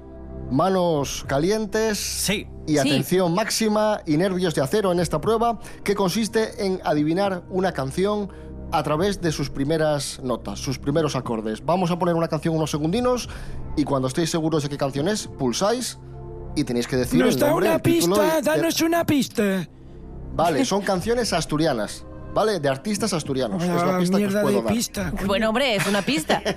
Manos 0.50 1.24
calientes. 1.26 1.98
Sí. 1.98 2.46
Y 2.66 2.72
Sí. 2.72 2.78
atención 2.78 3.34
máxima 3.34 4.00
y 4.06 4.16
nervios 4.16 4.54
de 4.54 4.62
acero 4.62 4.92
en 4.92 5.00
esta 5.00 5.20
prueba, 5.20 5.58
que 5.84 5.94
consiste 5.94 6.64
en 6.66 6.80
adivinar 6.84 7.44
una 7.50 7.72
canción 7.72 8.28
a 8.72 8.82
través 8.82 9.20
de 9.20 9.30
sus 9.30 9.50
primeras 9.50 10.20
notas, 10.22 10.58
sus 10.58 10.78
primeros 10.78 11.14
acordes. 11.14 11.64
Vamos 11.64 11.90
a 11.92 11.98
poner 11.98 12.14
una 12.16 12.26
canción 12.28 12.56
unos 12.56 12.70
segundinos 12.72 13.28
y 13.76 13.84
cuando 13.84 14.08
estéis 14.08 14.30
seguros 14.30 14.62
de 14.64 14.68
qué 14.68 14.76
canción 14.76 15.06
es, 15.08 15.26
pulsáis 15.28 15.98
y 16.56 16.64
tenéis 16.64 16.88
que 16.88 16.96
decir 16.96 17.24
Nos 17.24 17.34
el 17.34 17.40
da 17.40 17.48
nombre, 17.50 17.66
una 17.68 17.76
el 17.76 17.82
título 17.82 18.16
pista, 18.16 18.38
y- 18.38 18.42
danos 18.42 18.80
una 18.80 19.04
pista. 19.06 19.68
Vale, 20.36 20.64
son 20.66 20.82
canciones 20.82 21.32
asturianas, 21.32 22.04
¿vale? 22.34 22.60
De 22.60 22.68
artistas 22.68 23.12
asturianos. 23.12 23.62
es 23.62 23.68
la 23.68 23.98
pista 23.98 24.18
que 24.18 24.26
os 24.26 24.32
puedo 24.34 24.48
de 24.58 24.62
dar. 24.62 24.72
pista. 24.72 25.10
coño. 25.10 25.26
Bueno, 25.26 25.48
hombre, 25.48 25.76
es 25.76 25.86
una 25.86 26.02
pista. 26.02 26.42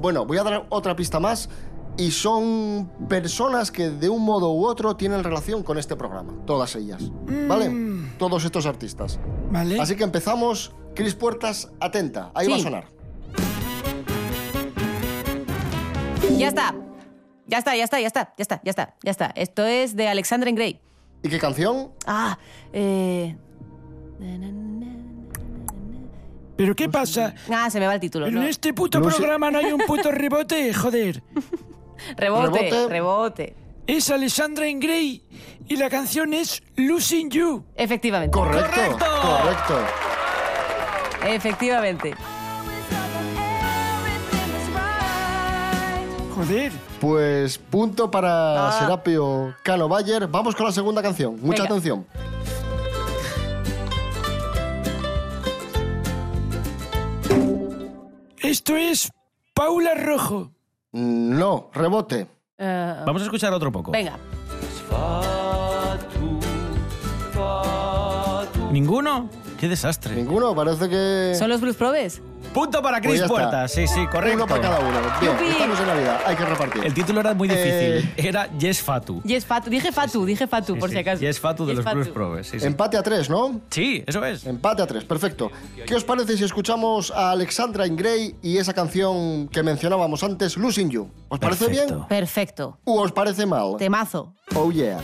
Bueno, 0.00 0.24
voy 0.24 0.38
a 0.38 0.42
dar 0.42 0.66
otra 0.70 0.96
pista 0.96 1.20
más. 1.20 1.48
Y 1.96 2.10
son 2.10 2.90
personas 3.08 3.70
que 3.70 3.90
de 3.90 4.08
un 4.08 4.24
modo 4.24 4.52
u 4.52 4.64
otro 4.64 4.96
tienen 4.96 5.22
relación 5.22 5.62
con 5.62 5.76
este 5.76 5.96
programa. 5.96 6.32
Todas 6.46 6.74
ellas. 6.74 7.02
¿Vale? 7.46 7.68
Mm. 7.68 8.16
Todos 8.18 8.44
estos 8.44 8.64
artistas. 8.64 9.20
Vale. 9.50 9.78
Así 9.78 9.96
que 9.96 10.04
empezamos. 10.04 10.72
Cris 10.94 11.14
Puertas, 11.14 11.70
atenta. 11.80 12.30
Ahí 12.34 12.48
va 12.48 12.56
a 12.56 12.60
sonar. 12.60 12.84
ya 16.38 16.48
está. 16.48 16.74
Ya 17.46 17.58
está, 17.58 17.76
ya 17.76 17.84
está, 17.84 18.00
ya 18.00 18.06
está, 18.06 18.34
ya 18.36 18.42
está, 18.42 18.60
ya 18.64 18.70
está, 18.70 18.94
ya 19.04 19.10
está. 19.10 19.32
Esto 19.34 19.66
es 19.66 19.96
de 19.96 20.08
Alexandra 20.08 20.50
Grey. 20.52 20.80
¿Y 21.22 21.28
qué 21.28 21.38
canción? 21.38 21.92
Ah, 22.06 22.38
eh... 22.72 23.36
¿Pero 26.56 26.76
qué 26.76 26.88
pasa? 26.90 27.34
Ah, 27.50 27.70
se 27.70 27.80
me 27.80 27.86
va 27.86 27.94
el 27.94 28.00
título. 28.00 28.26
En 28.26 28.34
no. 28.34 28.42
este 28.42 28.74
puto 28.74 29.00
No 29.00 29.10
sé. 29.10 29.16
programa 29.16 29.50
no 29.50 29.58
hay 29.58 29.72
un 29.72 29.80
puto 29.80 30.10
rebote, 30.10 30.74
joder. 30.74 31.22
Rebote, 32.16 32.58
Rebote. 32.70 32.88
rebote. 32.88 33.56
Es 33.86 34.10
Alessandra 34.10 34.66
Grey 34.74 35.22
y 35.68 35.76
la 35.76 35.90
canción 35.90 36.32
es 36.34 36.62
Losing 36.76 37.30
You. 37.30 37.64
Efectivamente. 37.76 38.32
Correcto. 38.36 38.68
¡Correcto! 38.70 39.06
Correcto. 39.22 39.78
Efectivamente. 41.26 42.14
Joder. 46.34 46.72
Pues 47.00 47.56
punto 47.58 48.10
para 48.10 48.68
Ah. 48.68 48.72
Serapio 48.78 49.54
Cano 49.62 49.88
Bayer. 49.88 50.26
Vamos 50.28 50.54
con 50.54 50.66
la 50.66 50.72
segunda 50.72 51.00
canción. 51.02 51.36
Mucha 51.40 51.62
Venga. 51.62 51.74
atención. 51.74 52.06
Esto 58.42 58.76
es 58.76 59.10
Paula 59.54 59.94
Rojo. 59.94 60.50
No, 60.92 61.70
rebote. 61.72 62.26
Eh, 62.58 62.94
Vamos 63.06 63.22
a 63.22 63.24
escuchar 63.26 63.52
otro 63.52 63.70
poco. 63.70 63.92
venga. 63.92 64.18
¿Ninguno? 68.72 69.28
¡Qué 69.58 69.68
desastre! 69.68 70.14
Ninguno, 70.14 70.54
parece 70.54 70.88
que. 70.88 71.34
¿Son 71.36 71.48
los 71.48 71.60
Blues 71.60 71.76
Probes? 71.76 72.22
Punto 72.52 72.82
para 72.82 72.98
Pues 73.00 73.08
Cris 73.10 73.18
ya 73.20 73.24
está. 73.26 73.34
Puertas. 73.36 73.72
Sí, 73.72 73.86
sí, 73.86 74.06
correcto. 74.10 74.36
Uno 74.36 74.46
para 74.46 74.60
cada 74.60 74.80
uno. 74.80 74.98
Bien, 75.20 75.32
Yupi. 75.32 75.48
estamos 75.50 75.80
en 75.80 75.86
Navidad. 75.86 76.20
Hay 76.26 76.36
que 76.36 76.44
repartir. 76.44 76.84
El 76.84 76.94
título 76.94 77.20
era 77.20 77.32
muy 77.34 77.46
difícil. 77.48 77.70
Eh. 77.72 78.14
Era 78.16 78.50
Yes 78.58 78.82
Fatu. 78.82 79.22
Yes 79.22 79.46
Fatu. 79.46 79.70
Dije 79.70 79.92
Fatu, 79.92 80.24
dije 80.24 80.46
Fatu, 80.48 80.74
Sí, 80.74 80.80
por 80.80 80.88
sí. 80.88 80.94
si 80.96 81.00
acaso. 81.00 81.20
Yes 81.20 81.38
Fatu 81.38 81.64
de 81.64 81.70
Yes 81.72 81.76
los 81.76 81.84
Fatu. 81.84 81.96
Blues 81.96 82.08
Probes. 82.08 82.46
Sí, 82.48 82.58
sí. 82.58 82.66
Empate 82.66 82.96
a 82.96 83.02
tres, 83.02 83.30
¿no? 83.30 83.60
Sí, 83.70 84.02
eso 84.06 84.24
es. 84.24 84.44
Empate 84.46 84.82
a 84.82 84.86
tres, 84.86 85.04
perfecto. 85.04 85.50
¿Qué 85.86 85.94
os 85.94 86.02
parece 86.04 86.36
si 86.36 86.44
escuchamos 86.44 87.10
a 87.12 87.30
Alexandra 87.30 87.86
Ingray 87.86 88.34
y 88.42 88.56
esa 88.58 88.74
canción 88.74 89.46
que 89.48 89.62
mencionábamos 89.62 90.24
antes, 90.24 90.56
Losing 90.56 90.90
You? 90.90 91.08
¿Os 91.28 91.38
parece 91.38 91.66
Perfecto. 91.66 91.94
bien? 91.94 92.06
Perfecto. 92.08 92.78
¿O 92.84 93.00
os 93.00 93.12
parece 93.12 93.46
mal? 93.46 93.76
Temazo. 93.78 94.34
Oh 94.56 94.72
yeah. 94.72 94.98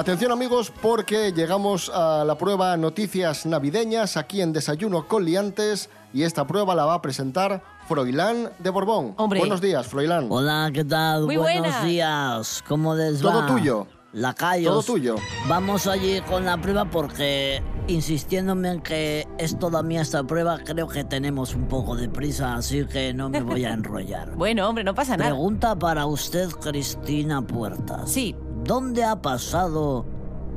Atención 0.00 0.32
amigos 0.32 0.72
porque 0.80 1.30
llegamos 1.30 1.90
a 1.92 2.24
la 2.24 2.38
prueba 2.38 2.74
Noticias 2.78 3.44
Navideñas 3.44 4.16
aquí 4.16 4.40
en 4.40 4.50
Desayuno 4.50 5.06
con 5.06 5.26
Liantes 5.26 5.90
y 6.14 6.22
esta 6.22 6.46
prueba 6.46 6.74
la 6.74 6.86
va 6.86 6.94
a 6.94 7.02
presentar 7.02 7.62
Froilán 7.86 8.48
de 8.60 8.70
Borbón. 8.70 9.12
Hombre. 9.18 9.40
Buenos 9.40 9.60
días, 9.60 9.86
Froilán. 9.86 10.28
Hola, 10.30 10.70
¿qué 10.72 10.86
tal? 10.86 11.26
Muy 11.26 11.36
Buenos 11.36 11.64
buenas. 11.64 11.84
días. 11.84 12.64
¿Cómo 12.66 12.94
les 12.94 13.20
Todo 13.20 13.40
va? 13.40 13.46
tuyo. 13.46 13.86
Lacayos. 14.14 14.72
Todo 14.72 14.82
tuyo. 14.94 15.16
Vamos 15.46 15.86
allí 15.86 16.22
con 16.22 16.46
la 16.46 16.56
prueba 16.56 16.86
porque, 16.86 17.62
insistiéndome 17.86 18.70
en 18.70 18.80
que 18.80 19.28
es 19.36 19.58
toda 19.58 19.82
mía 19.82 20.00
esta 20.00 20.24
prueba, 20.24 20.60
creo 20.64 20.88
que 20.88 21.04
tenemos 21.04 21.54
un 21.54 21.68
poco 21.68 21.94
de 21.94 22.08
prisa, 22.08 22.54
así 22.54 22.86
que 22.86 23.12
no 23.12 23.28
me 23.28 23.42
voy 23.42 23.66
a 23.66 23.72
enrollar. 23.74 24.34
Bueno, 24.34 24.66
hombre, 24.66 24.82
no 24.82 24.94
pasa 24.94 25.18
nada. 25.18 25.28
Pregunta 25.28 25.78
para 25.78 26.06
usted, 26.06 26.48
Cristina 26.52 27.42
Puertas. 27.42 28.10
Sí. 28.10 28.34
¿Dónde 28.64 29.04
ha 29.04 29.20
pasado 29.20 30.06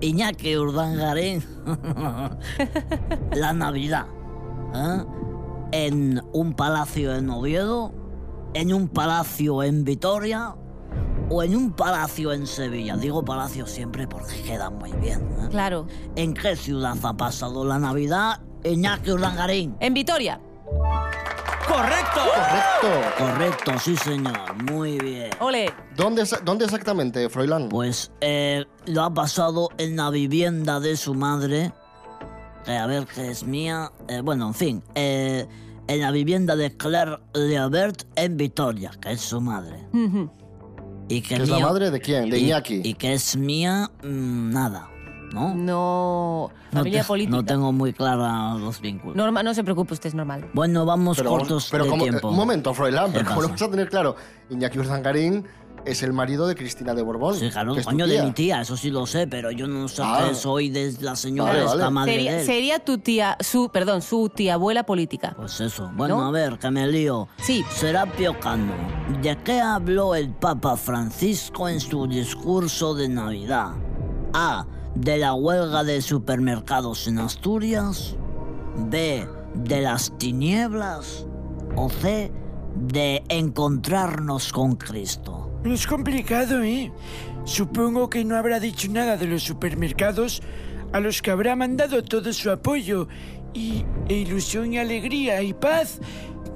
Iñaki 0.01 0.55
Urdangarín 0.57 1.43
la 3.35 3.53
Navidad? 3.53 4.05
¿Eh? 4.75 5.03
¿En 5.71 6.21
un 6.33 6.53
palacio 6.53 7.15
en 7.15 7.29
Oviedo? 7.29 7.91
¿En 8.53 8.73
un 8.73 8.87
palacio 8.87 9.63
en 9.63 9.83
Vitoria? 9.83 10.55
¿O 11.29 11.41
en 11.41 11.55
un 11.55 11.71
palacio 11.71 12.33
en 12.33 12.45
Sevilla? 12.45 12.97
Digo 12.97 13.25
palacio 13.25 13.65
siempre 13.65 14.07
porque 14.07 14.41
queda 14.43 14.69
muy 14.69 14.91
bien. 14.93 15.21
¿eh? 15.21 15.47
Claro. 15.49 15.87
¿En 16.15 16.33
qué 16.33 16.55
ciudad 16.55 16.97
ha 17.03 17.17
pasado 17.17 17.65
la 17.65 17.79
Navidad 17.79 18.41
Iñaki 18.63 19.11
Urdangarín? 19.11 19.75
En 19.79 19.93
Vitoria. 19.93 20.39
¡Correcto! 21.67 22.21
Correcto. 22.35 23.17
Correcto, 23.17 23.71
sí 23.79 23.95
señor, 23.97 24.37
muy 24.71 24.99
bien. 24.99 25.29
Ole. 25.39 25.71
¿Dónde, 25.95 26.23
dónde 26.43 26.65
exactamente, 26.65 27.29
Froilán? 27.29 27.69
Pues 27.69 28.11
eh, 28.21 28.65
lo 28.85 29.03
ha 29.03 29.13
pasado 29.13 29.69
en 29.77 29.95
la 29.95 30.09
vivienda 30.09 30.79
de 30.79 30.97
su 30.97 31.13
madre, 31.15 31.71
que 32.65 32.71
a 32.77 32.85
ver 32.85 33.05
que 33.07 33.29
es 33.31 33.43
mía. 33.43 33.91
eh, 34.07 34.21
bueno, 34.21 34.47
en 34.47 34.53
fin, 34.53 34.83
eh, 34.95 35.47
en 35.87 36.01
la 36.01 36.11
vivienda 36.11 36.55
de 36.55 36.75
Claire 36.75 37.17
Leobert 37.33 38.03
en 38.15 38.37
Vitoria, 38.37 38.91
que 39.01 39.13
es 39.13 39.21
su 39.21 39.41
madre. 39.41 39.87
Y 41.09 41.21
que 41.21 41.35
¿Que 41.37 41.43
es 41.43 41.49
la 41.49 41.59
madre 41.59 41.91
de 41.91 41.99
quién? 41.99 42.29
De 42.29 42.37
y- 42.39 42.45
Iñaki. 42.45 42.81
Y, 42.83 42.93
que 42.95 43.13
es 43.13 43.35
mía, 43.35 43.89
mm, 44.03 44.49
nada, 44.51 44.89
¿no? 45.33 45.53
No. 45.55 46.49
No 46.71 46.79
Familia 46.79 47.01
te- 47.01 47.07
política. 47.07 47.35
No 47.37 47.43
tengo 47.45 47.71
muy 47.71 47.91
clara 47.93 48.53
los 48.55 48.79
vínculos. 48.79 49.15
Norma, 49.15 49.43
no 49.43 49.53
se 49.53 49.63
preocupe, 49.63 49.93
usted 49.93 50.07
es 50.09 50.15
normal. 50.15 50.49
Bueno, 50.53 50.85
vamos 50.85 51.17
Pero, 51.17 51.31
cortos 51.31 51.67
pero 51.71 51.83
de 51.85 51.89
como- 51.89 52.05
eh, 52.05 52.09
tiempo. 52.09 52.29
un 52.29 52.35
momento, 52.35 52.73
Froilán, 52.73 53.07
¿Qué 53.11 53.19
pero 53.19 53.29
como 53.29 53.41
lo 53.41 53.49
vas 53.49 53.61
a 53.61 53.69
tener 53.69 53.89
claro, 53.89 54.15
Iñaki 54.49 54.79
Urdangarín 54.79 55.45
es 55.85 56.01
el 56.01 56.13
marido 56.13 56.47
de 56.47 56.55
Cristina 56.55 56.93
de 56.93 57.01
Borbón. 57.01 57.35
Sí, 57.35 57.49
claro, 57.49 57.73
que 57.73 57.81
es 57.81 57.85
tu 57.85 57.91
coño 57.91 58.07
de 58.07 58.23
mi 58.23 58.31
tía, 58.31 58.61
eso 58.61 58.77
sí 58.77 58.89
lo 58.89 59.05
sé, 59.05 59.27
pero 59.27 59.51
yo 59.51 59.67
no 59.67 59.89
sé 59.89 60.01
Ah. 60.05 60.27
qué 60.29 60.33
soy 60.35 60.69
de 60.69 60.93
la 61.01 61.15
señora 61.17 61.49
Vale, 61.51 61.65
esta 61.65 61.75
vale. 61.77 61.89
madre 61.89 62.11
de 62.13 62.17
Sería, 62.19 62.39
él. 62.39 62.45
sería 62.45 62.79
tu 62.85 62.97
tía, 62.99 63.37
su, 63.41 63.67
perdón, 63.69 64.01
su 64.01 64.29
tía 64.29 64.53
abuela 64.53 64.83
política. 64.85 65.33
Pues 65.35 65.59
eso. 65.59 65.91
Bueno, 65.95 66.19
¿No? 66.19 66.27
a 66.27 66.31
ver, 66.31 66.57
que 66.57 66.71
me 66.71 66.87
lío. 66.87 67.27
Sí. 67.37 67.65
Serapio 67.69 68.39
Cano, 68.39 68.71
¿de 69.21 69.37
qué 69.43 69.59
habló 69.59 70.15
el 70.15 70.29
Papa 70.29 70.77
Francisco 70.77 71.67
en 71.67 71.81
su 71.81 72.07
discurso 72.07 72.95
de 72.95 73.09
Navidad? 73.09 73.71
A. 74.33 74.65
De 74.95 75.17
la 75.17 75.33
huelga 75.33 75.83
de 75.83 76.01
supermercados 76.01 77.07
en 77.07 77.19
Asturias. 77.19 78.15
B. 78.75 79.27
De 79.55 79.81
las 79.81 80.17
tinieblas. 80.17 81.25
O 81.75 81.89
C. 81.89 82.31
De 82.75 83.23
encontrarnos 83.29 84.51
con 84.53 84.75
Cristo. 84.75 85.51
Es 85.63 85.87
complicado, 85.87 86.61
¿eh? 86.61 86.91
Supongo 87.45 88.09
que 88.09 88.23
no 88.23 88.35
habrá 88.35 88.59
dicho 88.59 88.87
nada 88.91 89.17
de 89.17 89.25
los 89.25 89.43
supermercados 89.43 90.41
a 90.91 90.99
los 90.99 91.21
que 91.21 91.31
habrá 91.31 91.55
mandado 91.55 92.03
todo 92.03 92.31
su 92.31 92.51
apoyo 92.51 93.07
y 93.53 93.85
e 94.07 94.13
ilusión 94.13 94.73
y 94.73 94.77
alegría 94.77 95.41
y 95.41 95.53
paz. 95.53 95.99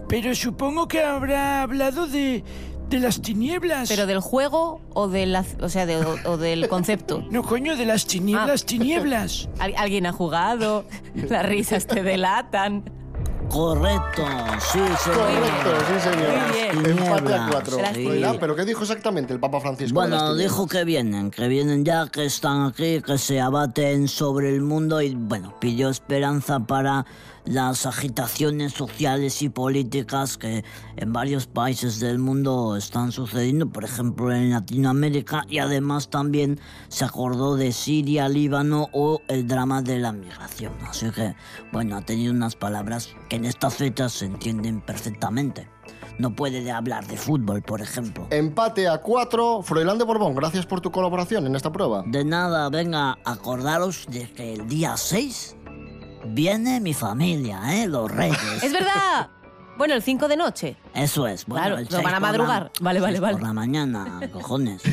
Pero 0.08 0.36
supongo 0.36 0.88
que 0.88 1.02
habrá 1.02 1.63
hablado 1.63 2.08
de, 2.08 2.43
de 2.89 3.00
las 3.00 3.21
tinieblas. 3.21 3.89
¿Pero 3.89 4.06
del 4.06 4.19
juego 4.19 4.82
o, 4.93 5.08
de 5.08 5.26
la, 5.26 5.45
o, 5.62 5.69
sea, 5.69 5.86
de- 5.86 5.97
o, 5.97 6.15
o 6.26 6.38
del 6.38 6.67
concepto? 6.69 7.23
No, 7.32 7.43
coño, 7.43 7.76
de 7.76 7.86
las 7.86 8.06
tinieblas, 8.08 8.62
Ah. 8.63 8.65
tinieblas. 8.65 9.50
Al- 9.60 9.76
alguien 9.78 10.06
ha 10.06 10.12
jugado, 10.13 10.86
las 11.15 11.45
risas 11.45 11.86
te 11.88 12.04
delatan. 12.04 12.84
Correcto, 13.50 14.26
sí, 14.60 14.78
señor. 15.04 15.19
Correcto, 15.19 15.69
sí, 15.88 16.10
señor. 16.10 16.76
Muy 16.76 16.84
bien. 16.84 16.97
Empate 17.00 17.34
a 17.34 17.47
cuatro. 17.50 17.78
¿pero 18.41 18.56
qué 18.58 18.65
dijo 18.65 18.82
exactamente 18.82 19.32
el 19.34 19.39
Papa 19.39 19.62
Francisco? 19.62 19.93
Bueno, 19.93 20.36
dijo 20.36 20.67
que 20.67 20.84
vienen, 20.84 21.32
que 21.32 21.47
vienen 21.47 21.86
ya, 21.86 22.08
que 22.10 22.26
están 22.26 22.65
aquí, 22.65 23.02
que 23.02 23.17
se 23.17 23.39
abaten 23.39 24.10
sobre 24.10 24.50
el 24.54 24.62
mundo 24.62 25.02
y, 25.02 25.15
bueno, 25.15 25.56
pidió 25.62 25.88
esperanza 25.89 26.60
para 26.60 27.06
las 27.47 27.86
agitaciones 27.86 28.73
sociales 28.73 29.41
y 29.41 29.49
políticas 29.49 30.38
que 30.38 30.63
en 30.95 31.13
varios 31.13 31.47
países 31.47 31.99
del 31.99 32.19
mundo 32.19 32.75
están 32.75 33.12
sucediendo, 33.12 33.69
por 33.69 33.83
ejemplo 33.83 34.31
en 34.31 34.51
Latinoamérica, 34.51 35.45
y 35.47 35.60
además 35.60 36.10
también 36.10 36.60
se 36.89 37.05
acordó 37.05 37.55
de 37.55 37.71
Siria, 37.71 38.27
Líbano 38.29 38.89
o 38.93 39.21
el 39.27 39.47
drama 39.47 39.81
de 39.81 39.99
la 39.99 40.12
migración. 40.12 40.73
Así 40.88 41.10
que, 41.12 41.36
bueno, 41.71 41.97
ha 41.97 42.01
tenido 42.01 42.33
unas 42.33 42.55
palabras 42.55 43.10
que 43.29 43.38
en 43.38 43.45
estas 43.45 43.75
fechas 43.75 44.13
se 44.13 44.25
entienden 44.25 44.81
perfectamente. 44.81 45.69
No 46.17 46.36
puede 46.36 46.71
hablar 46.71 47.05
de 47.05 47.15
fútbol, 47.15 47.62
por 47.62 47.79
ejemplo. 47.81 48.27
Empate 48.31 48.88
a 48.88 48.97
cuatro. 48.97 49.62
Froilán 49.62 49.99
de 49.99 50.03
Borbón, 50.03 50.33
gracias 50.33 50.65
por 50.65 50.81
tu 50.81 50.91
colaboración 50.91 51.45
en 51.45 51.55
esta 51.55 51.71
prueba. 51.71 52.03
De 52.07 52.25
nada, 52.25 52.69
venga, 52.69 53.19
acordaros 53.23 54.07
de 54.10 54.31
que 54.31 54.55
el 54.55 54.67
día 54.67 54.97
6 54.97 55.56
viene 56.29 56.79
mi 56.79 56.93
familia, 56.93 57.81
¿eh? 57.83 57.87
Los 57.87 58.11
reyes. 58.11 58.37
¡Es 58.63 58.71
verdad! 58.73 59.29
Bueno, 59.77 59.93
el 59.93 60.01
5 60.01 60.27
de 60.27 60.37
noche. 60.37 60.75
Eso 60.95 61.27
es. 61.27 61.45
Bueno, 61.45 61.63
Claro, 61.65 61.77
el 61.77 61.85
no 61.85 61.91
seis 61.91 62.03
van 62.03 62.13
a 62.15 62.17
por 62.17 62.21
la- 62.21 62.31
madrugar. 62.31 62.71
Vale, 62.81 62.99
vale, 62.99 63.19
vale. 63.19 63.33
Por 63.37 63.43
la 63.47 63.53
mañana, 63.53 64.19
cojones. 64.33 64.81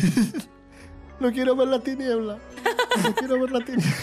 No 1.20 1.30
quiero 1.30 1.54
ver 1.54 1.68
la 1.68 1.78
tiniebla. 1.78 2.38
No 3.02 3.14
quiero 3.14 3.40
ver 3.40 3.52
la 3.52 3.60
tiniebla. 3.64 3.94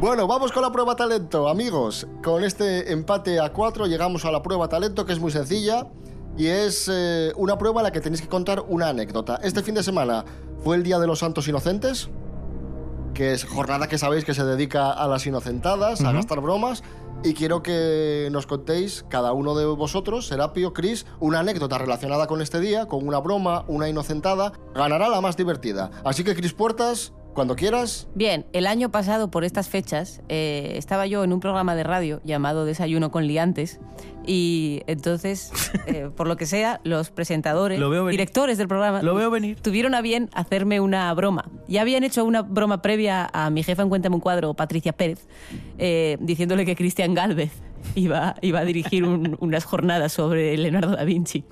Bueno, 0.00 0.26
vamos 0.26 0.52
con 0.52 0.62
la 0.62 0.72
prueba 0.72 0.96
talento, 0.96 1.48
amigos. 1.48 2.06
Con 2.22 2.44
este 2.44 2.92
empate 2.92 3.38
a 3.40 3.52
cuatro 3.52 3.86
llegamos 3.86 4.24
a 4.24 4.32
la 4.32 4.42
prueba 4.42 4.68
talento, 4.68 5.06
que 5.06 5.12
es 5.12 5.20
muy 5.20 5.30
sencilla. 5.30 5.86
Y 6.36 6.46
es 6.48 6.90
eh, 6.92 7.32
una 7.36 7.56
prueba 7.56 7.80
en 7.80 7.84
la 7.84 7.92
que 7.92 8.00
tenéis 8.00 8.20
que 8.22 8.28
contar 8.28 8.60
una 8.68 8.88
anécdota. 8.88 9.38
Este 9.42 9.62
fin 9.62 9.76
de 9.76 9.84
semana 9.84 10.24
fue 10.64 10.76
el 10.76 10.82
Día 10.82 10.98
de 10.98 11.06
los 11.06 11.20
Santos 11.20 11.46
Inocentes, 11.46 12.10
que 13.14 13.32
es 13.32 13.44
jornada 13.44 13.88
que 13.88 13.96
sabéis 13.96 14.24
que 14.24 14.34
se 14.34 14.44
dedica 14.44 14.92
a 14.92 15.06
las 15.08 15.26
inocentadas, 15.26 16.02
a 16.02 16.12
gastar 16.12 16.40
bromas. 16.40 16.82
Y 17.22 17.32
quiero 17.32 17.62
que 17.62 18.28
nos 18.30 18.46
contéis, 18.46 19.06
cada 19.08 19.32
uno 19.32 19.54
de 19.54 19.64
vosotros, 19.64 20.26
Serapio, 20.26 20.74
Chris, 20.74 21.06
una 21.20 21.40
anécdota 21.40 21.78
relacionada 21.78 22.26
con 22.26 22.42
este 22.42 22.60
día, 22.60 22.86
con 22.86 23.06
una 23.08 23.18
broma, 23.18 23.64
una 23.66 23.88
inocentada. 23.88 24.52
Ganará 24.74 25.08
la 25.08 25.22
más 25.22 25.36
divertida. 25.36 25.90
Así 26.04 26.22
que, 26.22 26.34
Chris 26.34 26.52
Puertas, 26.52 27.14
cuando 27.32 27.56
quieras. 27.56 28.08
Bien, 28.14 28.46
el 28.52 28.66
año 28.66 28.90
pasado 28.90 29.30
por 29.30 29.44
estas 29.44 29.68
fechas 29.68 30.20
eh, 30.28 30.72
estaba 30.76 31.06
yo 31.06 31.24
en 31.24 31.32
un 31.32 31.40
programa 31.40 31.74
de 31.74 31.82
radio 31.82 32.20
llamado 32.24 32.66
Desayuno 32.66 33.10
con 33.10 33.26
Liantes 33.26 33.80
y 34.26 34.82
entonces, 34.86 35.50
eh, 35.86 36.10
por 36.16 36.26
lo 36.28 36.36
que 36.36 36.46
sea, 36.46 36.80
los 36.84 37.10
presentadores, 37.10 37.78
Lo 37.78 37.90
veo 37.90 38.04
venir. 38.04 38.18
directores 38.18 38.58
del 38.58 38.68
programa, 38.68 39.02
Lo 39.02 39.14
veo 39.14 39.30
venir. 39.30 39.60
tuvieron 39.60 39.94
a 39.94 40.00
bien 40.00 40.30
hacerme 40.34 40.80
una 40.80 41.12
broma. 41.14 41.48
Ya 41.68 41.82
habían 41.82 42.04
hecho 42.04 42.24
una 42.24 42.42
broma 42.42 42.82
previa 42.82 43.28
a 43.32 43.50
mi 43.50 43.62
jefa 43.62 43.82
en 43.82 43.88
Cuéntame 43.88 44.14
un 44.16 44.20
cuadro, 44.20 44.54
Patricia 44.54 44.92
Pérez, 44.92 45.26
eh, 45.78 46.16
diciéndole 46.20 46.64
que 46.66 46.76
Cristian 46.76 47.14
Galvez 47.14 47.52
iba, 47.94 48.36
iba 48.40 48.60
a 48.60 48.64
dirigir 48.64 49.04
un- 49.04 49.36
unas 49.40 49.64
jornadas 49.64 50.12
sobre 50.12 50.56
Leonardo 50.56 50.92
da 50.96 51.04
Vinci. 51.04 51.44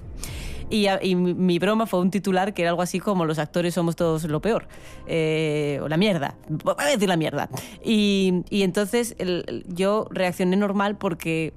Y, 0.71 1.15
mi, 1.17 1.59
broma 1.59 1.85
fue 1.87 2.01
un 2.01 2.11
titular 2.11 2.55
que 2.55 2.63
era 2.63 2.71
algo 2.71 2.81
así 2.81 2.99
como 2.99 3.27
los 3.27 3.39
actores 3.39 3.75
somos 3.75 3.95
todos 3.95 4.25
lo 4.25 4.41
peor. 4.41 4.69
Eh, 5.07 5.79
o 5.83 5.89
la 5.89 5.99
mierda. 5.99 6.35
Voy 6.49 6.75
a 6.79 6.87
decir 6.87 7.11
la 7.11 7.19
mierda. 7.19 7.51
Y, 7.85 8.43
y 8.49 8.63
entonces 8.63 9.15
el- 9.19 9.67
yo 9.69 10.07
reaccioné 10.11 10.57
normal 10.57 10.97
porque 10.97 11.53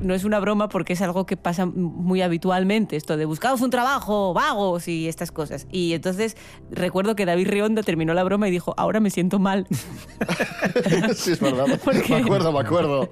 no 0.00 0.14
es 0.14 0.24
una 0.24 0.38
broma 0.40 0.68
porque 0.68 0.92
es 0.92 1.02
algo 1.02 1.24
que 1.26 1.36
pasa 1.36 1.66
muy 1.66 2.20
habitualmente, 2.22 2.96
esto 2.96 3.16
de 3.16 3.24
buscaos 3.24 3.60
un 3.60 3.70
trabajo, 3.70 4.34
vagos 4.34 4.88
y 4.88 5.08
estas 5.08 5.30
cosas. 5.32 5.66
Y 5.70 5.92
entonces 5.94 6.36
recuerdo 6.70 7.16
que 7.16 7.24
David 7.26 7.48
Rionda 7.48 7.82
terminó 7.82 8.12
la 8.14 8.22
broma 8.24 8.48
y 8.48 8.50
dijo, 8.50 8.74
ahora 8.76 9.00
me 9.00 9.10
siento 9.10 9.38
mal. 9.38 9.66
sí, 11.14 11.32
es 11.32 11.40
verdad. 11.40 11.78
¿Por 11.84 12.02
qué? 12.02 12.14
Me 12.14 12.20
acuerdo, 12.20 12.52
me 12.52 12.60
acuerdo. 12.60 13.08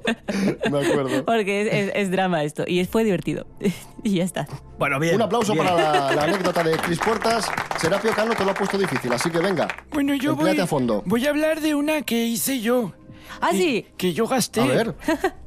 Me 0.71 0.79
acuerdo. 0.87 1.25
Porque 1.25 1.63
es, 1.63 1.69
es- 1.89 1.93
es 1.95 2.11
drama 2.11 2.43
esto. 2.45 2.65
Y 2.67 2.85
fue 2.85 3.05
divertido. 3.05 3.47
y 4.03 4.17
ya 4.17 4.25
está. 4.25 4.47
Bueno, 4.79 4.99
bien. 4.99 5.17
Un 5.17 5.23
aplauso 5.23 5.53
bien. 5.55 5.65
para 5.67 5.77
la, 6.09 6.15
la 6.15 6.23
anécdota 6.25 6.63
de 6.63 6.77
Chris 6.77 6.99
Puertas. 6.99 7.47
Serapio 7.81 8.11
Cano 8.13 8.35
te 8.35 8.45
lo 8.45 8.51
ha 8.51 8.55
puesto 8.55 8.77
difícil, 8.79 9.13
así 9.13 9.31
que 9.31 9.39
venga. 9.39 9.69
Bueno, 9.93 10.15
yo 10.15 10.35
voy, 10.35 10.41
Empléate 10.51 10.63
a 10.63 10.67
fondo. 10.67 11.03
voy 11.07 11.27
a 11.27 11.31
hablar 11.31 11.61
de 11.61 11.75
una 11.75 12.03
que 12.03 12.25
hice 12.27 12.61
yo. 12.61 12.93
Ah, 13.41 13.51
que- 13.53 13.57
sí. 13.57 13.87
Que 13.97 14.13
yo 14.13 14.27
gasté. 14.27 14.61
A 14.61 14.67
ver. 14.67 14.95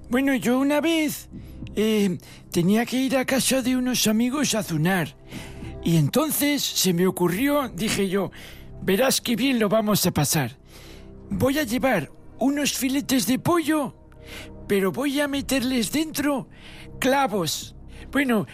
Bueno, 0.09 0.35
yo 0.35 0.59
una 0.59 0.81
vez 0.81 1.29
eh, 1.75 2.17
tenía 2.51 2.85
que 2.85 2.97
ir 2.97 3.17
a 3.17 3.25
casa 3.25 3.61
de 3.61 3.75
unos 3.75 4.07
amigos 4.07 4.55
a 4.55 4.63
cenar. 4.63 5.15
Y 5.83 5.97
entonces 5.97 6.63
se 6.63 6.93
me 6.93 7.05
ocurrió, 7.05 7.69
dije 7.69 8.09
yo, 8.09 8.31
Verás 8.85 9.19
qué 9.19 9.35
bien 9.35 9.57
lo 9.57 9.67
vamos 9.67 10.05
a 10.05 10.11
pasar. 10.11 10.51
Voy 11.31 11.57
a 11.57 11.63
llevar 11.63 12.11
unos 12.37 12.73
filetes 12.73 13.25
de 13.25 13.39
pollo, 13.39 13.95
pero 14.67 14.91
voy 14.91 15.19
a 15.19 15.27
meterles 15.27 15.91
dentro 15.91 16.47
clavos. 16.99 17.74
Bueno, 18.11 18.45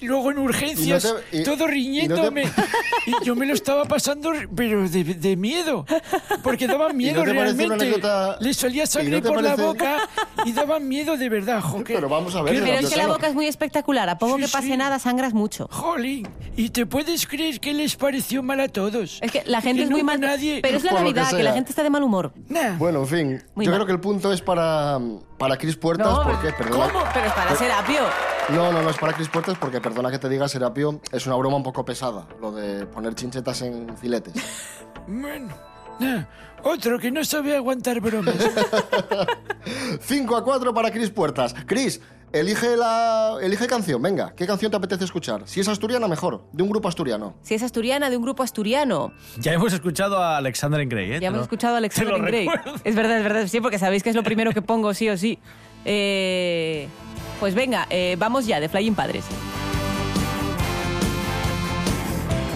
luego 0.00 0.30
en 0.30 0.38
urgencias, 0.38 1.04
Y 1.04 1.08
no 1.08 1.14
te- 1.14 1.38
y- 1.40 1.44
todo 1.44 1.54
y 1.54 1.58
no 1.58 1.64
te- 1.66 1.70
riñéndome. 1.72 2.42
Y 3.06 3.24
yo 3.24 3.34
me 3.34 3.46
lo 3.46 3.54
estaba 3.54 3.84
pasando, 3.84 4.32
pero 4.54 4.88
de, 4.88 5.04
de 5.04 5.36
miedo. 5.36 5.84
Porque 6.42 6.66
daban 6.66 6.96
miedo 6.96 7.22
una 7.22 7.32
realmente. 7.32 7.74
anécdota- 7.74 8.36
Le 8.40 8.54
salía 8.54 8.84
y 8.84 8.86
sangre 8.86 9.20
no 9.20 9.28
por 9.32 9.42
la 9.42 9.56
parece- 9.56 9.62
boca 9.62 10.08
y 10.44 10.52
daban 10.52 10.86
miedo 10.88 11.16
de 11.16 11.28
verdad, 11.28 11.60
jo, 11.62 11.82
que- 11.84 11.94
Pero 11.94 12.08
vamos 12.08 12.34
a 12.34 12.42
ver, 12.42 12.54
que- 12.54 12.60
pero 12.60 12.78
es 12.78 12.90
que 12.90 12.96
la 12.96 13.06
boca 13.08 13.26
es 13.28 13.34
muy 13.34 13.46
espectacular. 13.46 14.08
A 14.08 14.18
poco 14.18 14.36
Sí, 14.36 14.42
que 14.42 14.48
pase 14.48 14.68
sí. 14.68 14.76
nada, 14.76 14.98
sangras 14.98 15.34
mucho. 15.34 15.68
Jolín, 15.70 16.28
¿y 16.56 16.70
te 16.70 16.86
puedes 16.86 17.26
creer 17.26 17.60
que 17.60 17.72
les 17.74 17.96
pareció 17.96 18.42
mal 18.42 18.60
a 18.60 18.68
todos? 18.68 19.18
Es 19.22 19.32
que 19.32 19.42
la 19.46 19.60
gente 19.60 19.78
Que 19.78 19.84
es 19.84 19.90
no 19.90 19.96
muy 19.96 20.02
mal. 20.04 20.20
nadie- 20.20 20.60
Pero 20.62 20.76
es 20.78 20.84
la 20.84 20.92
lo 20.92 20.98
que 20.98 21.04
Navidad, 21.04 21.36
que, 21.36 21.42
la 21.42 21.52
gente 21.54 21.70
está 21.70 21.82
de 21.82 21.90
mal 21.90 22.02
humor. 22.02 22.32
Nah. 22.48 22.76
Bueno, 22.78 23.00
en 23.00 23.06
fin, 23.06 23.42
Muy 23.54 23.64
yo 23.64 23.70
mal. 23.70 23.78
creo 23.80 23.86
que 23.86 23.92
el 23.92 24.00
punto 24.00 24.32
es 24.32 24.40
para, 24.40 24.98
para 25.38 25.56
Cris 25.56 25.76
Puertas, 25.76 26.06
No, 26.06 26.22
porque, 26.24 26.52
perdona. 26.52 26.92
¿cómo? 26.92 27.04
Pero 27.14 27.26
es 27.26 27.32
para 27.32 27.56
Serapio. 27.56 28.00
No, 28.50 28.72
no, 28.72 28.82
no 28.82 28.88
es 28.88 28.96
para 28.96 29.12
Cris 29.12 29.28
Puertas, 29.28 29.58
porque, 29.58 29.78
perdona 29.78 30.10
que 30.10 30.18
te 30.18 30.28
diga, 30.28 30.48
Serapio, 30.48 31.00
es 31.12 31.26
una 31.26 31.36
broma 31.36 31.56
un 31.56 31.62
poco 31.62 31.84
pesada, 31.84 32.26
lo 32.40 32.50
de 32.50 32.86
poner 32.86 33.14
chinchetas 33.14 33.62
en 33.62 33.96
filetes. 33.96 34.34
Bueno, 35.10 35.54
nah, 36.00 36.24
otro 36.62 36.98
que 36.98 37.10
no 37.10 37.24
sabe 37.24 37.56
aguantar 37.56 37.98
bromas. 37.98 38.34
5 40.02 40.36
a 40.36 40.44
4 40.44 40.74
para 40.74 40.90
Cris 40.90 41.08
Puertas. 41.08 41.54
Cris, 41.64 42.02
elige, 42.30 42.76
la, 42.76 43.38
elige 43.40 43.66
canción, 43.66 44.02
venga, 44.02 44.34
¿qué 44.36 44.46
canción 44.46 44.70
te 44.70 44.76
apetece 44.76 45.04
escuchar? 45.04 45.42
Si 45.46 45.60
es 45.60 45.68
asturiana, 45.68 46.08
mejor, 46.08 46.44
de 46.52 46.62
un 46.62 46.68
grupo 46.68 46.88
asturiano. 46.88 47.36
Si 47.40 47.54
es 47.54 47.62
asturiana, 47.62 48.10
de 48.10 48.18
un 48.18 48.22
grupo 48.22 48.42
asturiano. 48.42 49.12
Ya 49.38 49.54
hemos 49.54 49.72
escuchado 49.72 50.18
a 50.18 50.36
Alexander 50.36 50.84
Grey, 50.86 51.12
¿eh? 51.12 51.20
Ya 51.20 51.28
hemos 51.28 51.42
escuchado 51.42 51.76
a 51.76 51.78
Alexander 51.78 52.20
Grey. 52.20 52.48
Es 52.84 52.94
verdad, 52.94 53.16
es 53.16 53.24
verdad, 53.24 53.46
sí, 53.46 53.62
porque 53.62 53.78
sabéis 53.78 54.02
que 54.02 54.10
es 54.10 54.16
lo 54.16 54.22
primero 54.22 54.52
que 54.52 54.60
pongo 54.60 54.92
sí 54.92 55.08
o 55.08 55.16
sí. 55.16 55.38
Eh, 55.86 56.86
pues 57.38 57.54
venga, 57.54 57.86
eh, 57.90 58.16
vamos 58.18 58.46
ya, 58.46 58.60
de 58.60 58.68
Flying 58.68 58.94
Padres. 58.94 59.24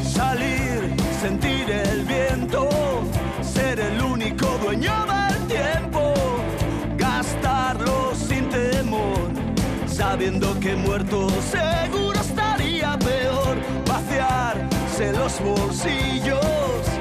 Salir, 0.05 0.95
sentir 1.21 1.71
el 1.71 2.05
viento, 2.05 2.69
ser 3.43 3.81
el 3.81 4.03
único 4.03 4.47
dueño 4.63 4.93
del 5.07 5.47
tiempo, 5.47 6.15
gastarlo 6.97 8.13
sin 8.15 8.49
temor, 8.51 9.31
sabiendo 9.87 10.59
que 10.61 10.75
muerto 10.75 11.29
seguro 11.51 12.21
estaría 12.21 12.99
peor, 12.99 13.57
vaciarse 13.87 15.13
los 15.13 15.41
bolsillos 15.41 16.92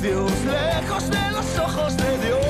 necios, 0.00 0.32
lejos 0.44 1.10
de 1.10 1.30
los 1.30 1.58
ojos 1.58 1.96
de 1.96 2.18
Dios. 2.18 2.40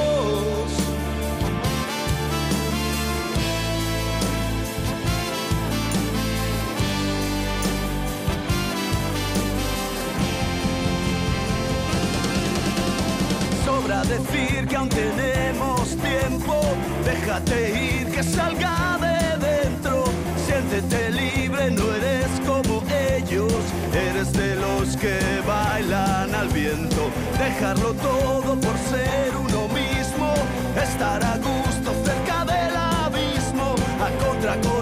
Sobra 13.64 14.02
decir 14.04 14.66
que 14.68 14.76
aún 14.76 14.88
tenemos 14.88 15.96
tiempo, 15.96 16.60
déjate 17.04 18.00
ir, 18.00 18.10
que 18.10 18.22
salga 18.22 18.98
de 19.00 19.46
dentro, 19.46 20.04
siéntete 20.46 21.10
libre, 21.10 21.70
no 21.70 21.94
eres 21.94 22.28
como 22.46 22.82
ellos, 23.16 23.52
eres 23.92 24.32
de 24.32 24.56
los 24.56 24.96
que 24.96 25.39
dejarlo 27.40 27.94
todo 27.94 28.54
por 28.60 28.76
ser 28.90 29.34
uno 29.34 29.66
mismo, 29.68 30.34
estar 30.76 31.24
a 31.24 31.38
gusto 31.38 31.90
cerca 32.04 32.44
del 32.44 32.76
abismo, 32.76 33.74
a 34.06 34.10
contracorriente, 34.22 34.79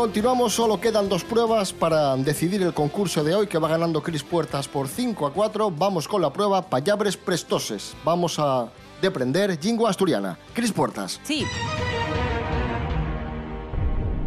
Continuamos, 0.00 0.54
solo 0.54 0.80
quedan 0.80 1.10
dos 1.10 1.24
pruebas 1.24 1.74
para 1.74 2.16
decidir 2.16 2.62
el 2.62 2.72
concurso 2.72 3.22
de 3.22 3.34
hoy 3.34 3.46
que 3.48 3.58
va 3.58 3.68
ganando 3.68 4.02
Cris 4.02 4.22
Puertas 4.22 4.66
por 4.66 4.88
5 4.88 5.26
a 5.26 5.32
4. 5.34 5.70
Vamos 5.72 6.08
con 6.08 6.22
la 6.22 6.32
prueba 6.32 6.62
Payabres 6.62 7.18
Prestoses. 7.18 7.94
Vamos 8.02 8.38
a 8.38 8.70
deprender 9.02 9.62
lingua 9.62 9.90
asturiana. 9.90 10.38
Cris 10.54 10.72
Puertas, 10.72 11.20
Sí, 11.22 11.44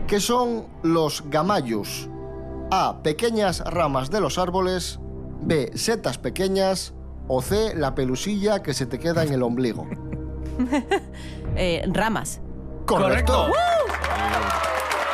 ¿qué 0.05 0.19
son 0.19 0.67
los 0.83 1.23
gamayos? 1.27 2.07
A. 2.69 3.01
Pequeñas 3.01 3.61
ramas 3.61 4.11
de 4.11 4.21
los 4.21 4.37
árboles. 4.37 4.99
B. 5.41 5.71
Setas 5.73 6.19
pequeñas. 6.19 6.93
O 7.27 7.41
C. 7.41 7.73
La 7.75 7.95
pelusilla 7.95 8.61
que 8.61 8.75
se 8.75 8.85
te 8.85 8.99
queda 8.99 9.23
en 9.23 9.33
el 9.33 9.41
ombligo. 9.41 9.87
eh, 11.55 11.83
ramas. 11.91 12.41
Correcto. 12.85 13.47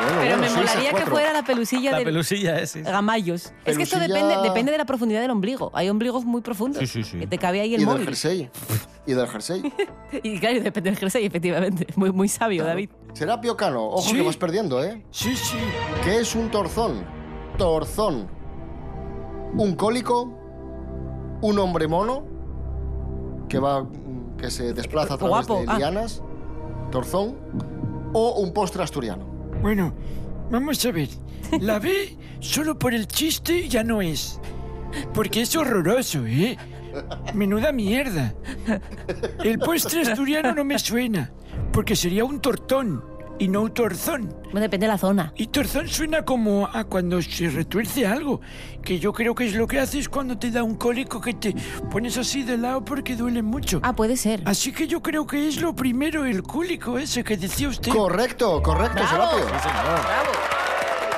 Bueno, 0.02 0.16
Pero 0.22 0.38
bueno, 0.38 0.42
me 0.42 0.50
molaría 0.62 0.94
que 0.94 1.06
fuera 1.06 1.34
la 1.34 1.44
pelusilla 1.44 1.92
La 1.92 1.98
de 2.00 2.06
pelusilla 2.06 2.60
es. 2.60 2.72
sí. 2.72 2.82
gamayos. 2.82 3.54
Es 3.66 3.76
que 3.78 3.84
esto 3.84 3.98
Pelusilla- 3.98 4.08
depende, 4.28 4.48
depende 4.50 4.72
de 4.72 4.78
la 4.78 4.86
profundidad 4.86 5.22
del 5.22 5.32
ombligo. 5.32 5.72
Hay 5.74 5.90
ombligos 5.90 6.24
muy 6.26 6.42
profundos. 6.42 6.80
Sí, 6.80 6.88
sí, 6.88 7.04
sí. 7.04 7.20
Que 7.20 7.28
te 7.28 7.38
cabe 7.38 7.60
ahí 7.62 7.74
el 7.76 7.82
Y 7.82 7.86
del 7.86 7.94
móvil. 7.94 8.06
jersey. 8.06 8.50
Y 9.06 9.14
del 9.14 9.28
jersey. 9.28 9.62
Y 10.24 10.40
claro, 10.40 10.62
depende 10.62 10.90
del 10.92 11.00
jersey, 11.00 11.26
efectivamente. 11.26 11.88
Muy, 11.96 12.12
muy 12.12 12.28
sabio, 12.30 12.64
David. 12.64 12.90
Serapio 13.14 13.58
Cano, 13.58 13.86
ojo 13.88 14.02
Sí. 14.10 14.16
que 14.16 14.22
vas 14.22 14.38
perdiendo, 14.38 14.84
¿eh? 14.84 15.04
Sí, 15.12 15.36
sí. 15.36 15.58
¿Qué 16.04 16.20
es 16.20 16.34
un 16.36 16.50
torzón? 16.50 17.04
Torzón. 17.58 18.28
Un 19.54 19.76
cólico, 19.76 20.32
un 21.42 21.60
hombre 21.60 21.88
mono 21.88 22.24
que 23.50 23.60
va 23.60 23.86
que 24.38 24.50
se 24.52 24.74
desplaza 24.74 25.16
a 25.16 25.18
través 25.18 25.48
Guapo, 25.48 25.62
de 25.62 25.66
ah. 25.68 25.78
lianas, 25.78 26.24
torzón 26.92 27.36
o 28.14 28.40
un 28.40 28.54
postre 28.54 28.82
asturiano. 28.84 29.28
Bueno, 29.62 29.94
vamos 30.50 30.86
a 30.86 30.92
ver. 30.92 31.10
La 31.60 31.80
B, 31.80 32.16
solo 32.40 32.78
por 32.78 32.94
el 32.94 33.08
chiste, 33.08 33.68
ya 33.68 33.84
no 33.84 34.02
es. 34.02 34.40
Porque 35.14 35.42
es 35.42 35.56
horroroso, 35.56 36.26
¿eh? 36.26 36.58
Menuda 37.34 37.72
mierda. 37.72 38.34
El 39.44 39.60
postre 39.60 40.02
asturiano 40.02 40.54
no 40.54 40.64
me 40.64 40.80
suena, 40.80 41.32
porque 41.72 41.96
sería 41.96 42.26
un 42.26 42.40
tortón 42.40 43.04
y 43.40 43.48
no 43.48 43.62
un 43.62 43.74
torzón. 43.74 44.30
Bueno, 44.46 44.60
depende 44.62 44.86
de 44.86 44.92
la 44.92 44.98
zona. 44.98 45.34
Y 45.36 45.48
torzón 45.48 45.88
suena 45.88 46.24
como 46.26 46.68
a 46.72 46.84
cuando 46.84 47.22
se 47.22 47.50
retuerce 47.50 48.06
algo, 48.06 48.42
que 48.84 49.00
yo 49.00 49.14
creo 49.14 49.34
que 49.34 49.46
es 49.48 49.56
lo 49.56 49.66
que 49.66 49.80
haces 49.80 50.10
cuando 50.10 50.38
te 50.38 50.52
da 50.52 50.62
un 50.64 50.76
cólico 50.76 51.20
que 51.22 51.34
te 51.34 51.56
pones 51.90 52.18
así 52.18 52.44
de 52.44 52.58
lado 52.58 52.84
porque 52.86 53.16
duele 53.16 53.42
mucho. 53.42 53.80
Ah, 53.84 53.96
puede 53.96 54.18
ser. 54.18 54.42
Así 54.46 54.72
que 54.72 54.88
yo 54.88 55.02
creo 55.02 55.26
que 55.26 55.48
es 55.48 55.62
lo 55.62 55.74
primero, 55.76 56.26
el 56.26 56.44
cólico 56.44 56.98
ese 57.00 57.24
que 57.24 57.38
decía 57.38 57.70
usted. 57.70 57.92
Correcto, 57.92 58.62
correcto, 58.62 58.96
¡Bravo! 58.96 59.38
Serapio. 59.38 59.46
¡Bravo! 59.48 60.32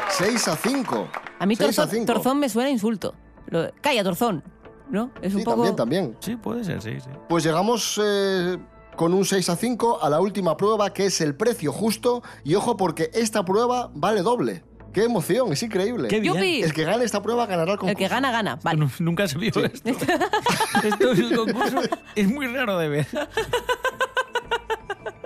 6 0.09 0.47
a 0.47 0.55
5. 0.55 1.07
A 1.39 1.45
mí 1.45 1.55
6 1.55 1.79
a 1.79 1.81
torzón, 1.83 1.99
5. 1.99 2.13
torzón 2.13 2.39
me 2.39 2.49
suena 2.49 2.69
a 2.69 2.71
insulto. 2.71 3.15
Lo- 3.47 3.71
Calla, 3.81 4.03
torzón. 4.03 4.43
¿No? 4.89 5.09
Es 5.21 5.33
un 5.33 5.39
Sí, 5.39 5.45
poco... 5.45 5.55
también, 5.63 5.75
también. 5.77 6.17
Sí, 6.19 6.35
puede 6.35 6.65
ser, 6.65 6.81
sí, 6.81 6.99
sí. 6.99 7.09
Pues 7.29 7.45
llegamos 7.45 7.97
eh, 8.03 8.57
con 8.95 9.13
un 9.13 9.25
6 9.25 9.49
a 9.49 9.55
5 9.55 10.03
a 10.03 10.09
la 10.09 10.19
última 10.19 10.57
prueba 10.57 10.93
que 10.93 11.05
es 11.05 11.21
el 11.21 11.35
precio 11.35 11.71
justo 11.71 12.23
y 12.43 12.55
ojo 12.55 12.77
porque 12.77 13.11
esta 13.13 13.43
prueba 13.45 13.91
vale 13.93 14.21
doble. 14.21 14.63
¡Qué 14.93 15.03
emoción! 15.03 15.53
Es 15.53 15.63
increíble. 15.63 16.09
Qué 16.09 16.19
bien. 16.19 16.33
¡Yupi! 16.33 16.63
El 16.63 16.73
que 16.73 16.83
gane 16.83 17.05
esta 17.05 17.21
prueba 17.21 17.45
ganará 17.45 17.73
el 17.73 17.77
concurso. 17.77 17.91
El 17.91 17.97
que 17.97 18.07
gana, 18.13 18.31
gana. 18.31 18.59
Vale. 18.61 18.87
Nunca 18.99 19.27
se 19.27 19.37
vio 19.37 19.49
esto. 19.49 19.89
esto 20.83 21.11
es 21.11 21.19
un 21.19 21.35
concurso. 21.35 21.81
Es 22.15 22.27
muy 22.27 22.47
raro 22.47 22.77
de 22.77 22.89
ver. 22.89 23.07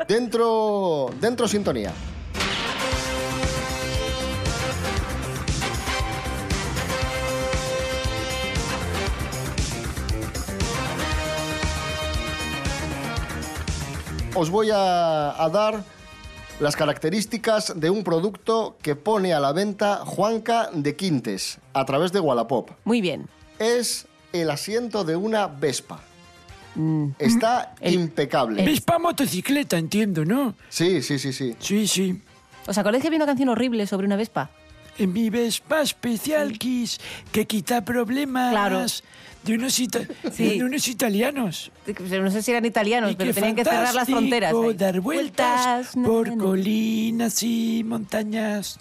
Dentro, 0.07 1.09
dentro 1.19 1.47
sintonía. 1.47 1.91
Os 14.35 14.49
voy 14.49 14.69
a, 14.69 15.41
a 15.41 15.49
dar 15.49 15.81
las 16.59 16.75
características 16.75 17.79
de 17.79 17.89
un 17.89 18.03
producto 18.03 18.77
que 18.81 18.95
pone 18.95 19.33
a 19.33 19.39
la 19.39 19.53
venta 19.53 20.03
Juanca 20.05 20.69
de 20.73 20.95
Quintes 20.95 21.59
a 21.73 21.85
través 21.85 22.11
de 22.11 22.19
Wallapop. 22.19 22.71
Muy 22.83 22.99
bien. 22.99 23.27
Es 23.59 24.07
el 24.33 24.49
asiento 24.49 25.05
de 25.05 25.15
una 25.15 25.47
Vespa. 25.47 26.01
Mm. 26.75 27.11
Está 27.17 27.75
impecable. 27.81 28.65
Vespa 28.65 28.99
motocicleta, 28.99 29.77
entiendo, 29.77 30.25
¿no? 30.25 30.55
Sí, 30.67 31.01
sí, 31.01 31.17
sí, 31.17 31.31
sí. 31.31 31.55
Sí, 31.59 31.87
sí. 31.87 32.21
¿Os 32.67 32.77
acordáis 32.77 33.01
que 33.01 33.07
había 33.07 33.19
una 33.19 33.27
canción 33.27 33.47
horrible 33.49 33.87
sobre 33.87 34.05
una 34.05 34.17
Vespa? 34.17 34.49
En 34.97 35.11
mi 35.13 35.29
Vespa 35.29 35.81
especial 35.81 36.57
Kiss, 36.57 36.99
que 37.31 37.45
quita 37.45 37.83
problemas 37.83 38.51
Claro. 38.51 38.85
de, 39.43 39.53
unos 39.55 39.79
ita- 39.79 40.07
Sí. 40.31 40.57
de 40.57 40.63
unos 40.63 40.87
italianos. 40.87 41.71
No 42.21 42.31
sé 42.31 42.41
si 42.41 42.51
eran 42.51 42.65
italianos, 42.65 43.11
Y 43.11 43.15
pero 43.15 43.33
tenían 43.33 43.55
que 43.55 43.63
cerrar 43.65 43.93
las 43.93 44.07
fronteras. 44.07 44.53
ahí. 44.53 44.73
dar 44.73 45.01
vueltas 45.01 45.89
por 46.05 46.29
na, 46.29 46.35
na. 46.35 46.43
colinas 46.43 47.43
y 47.43 47.83
montañas. 47.85 48.77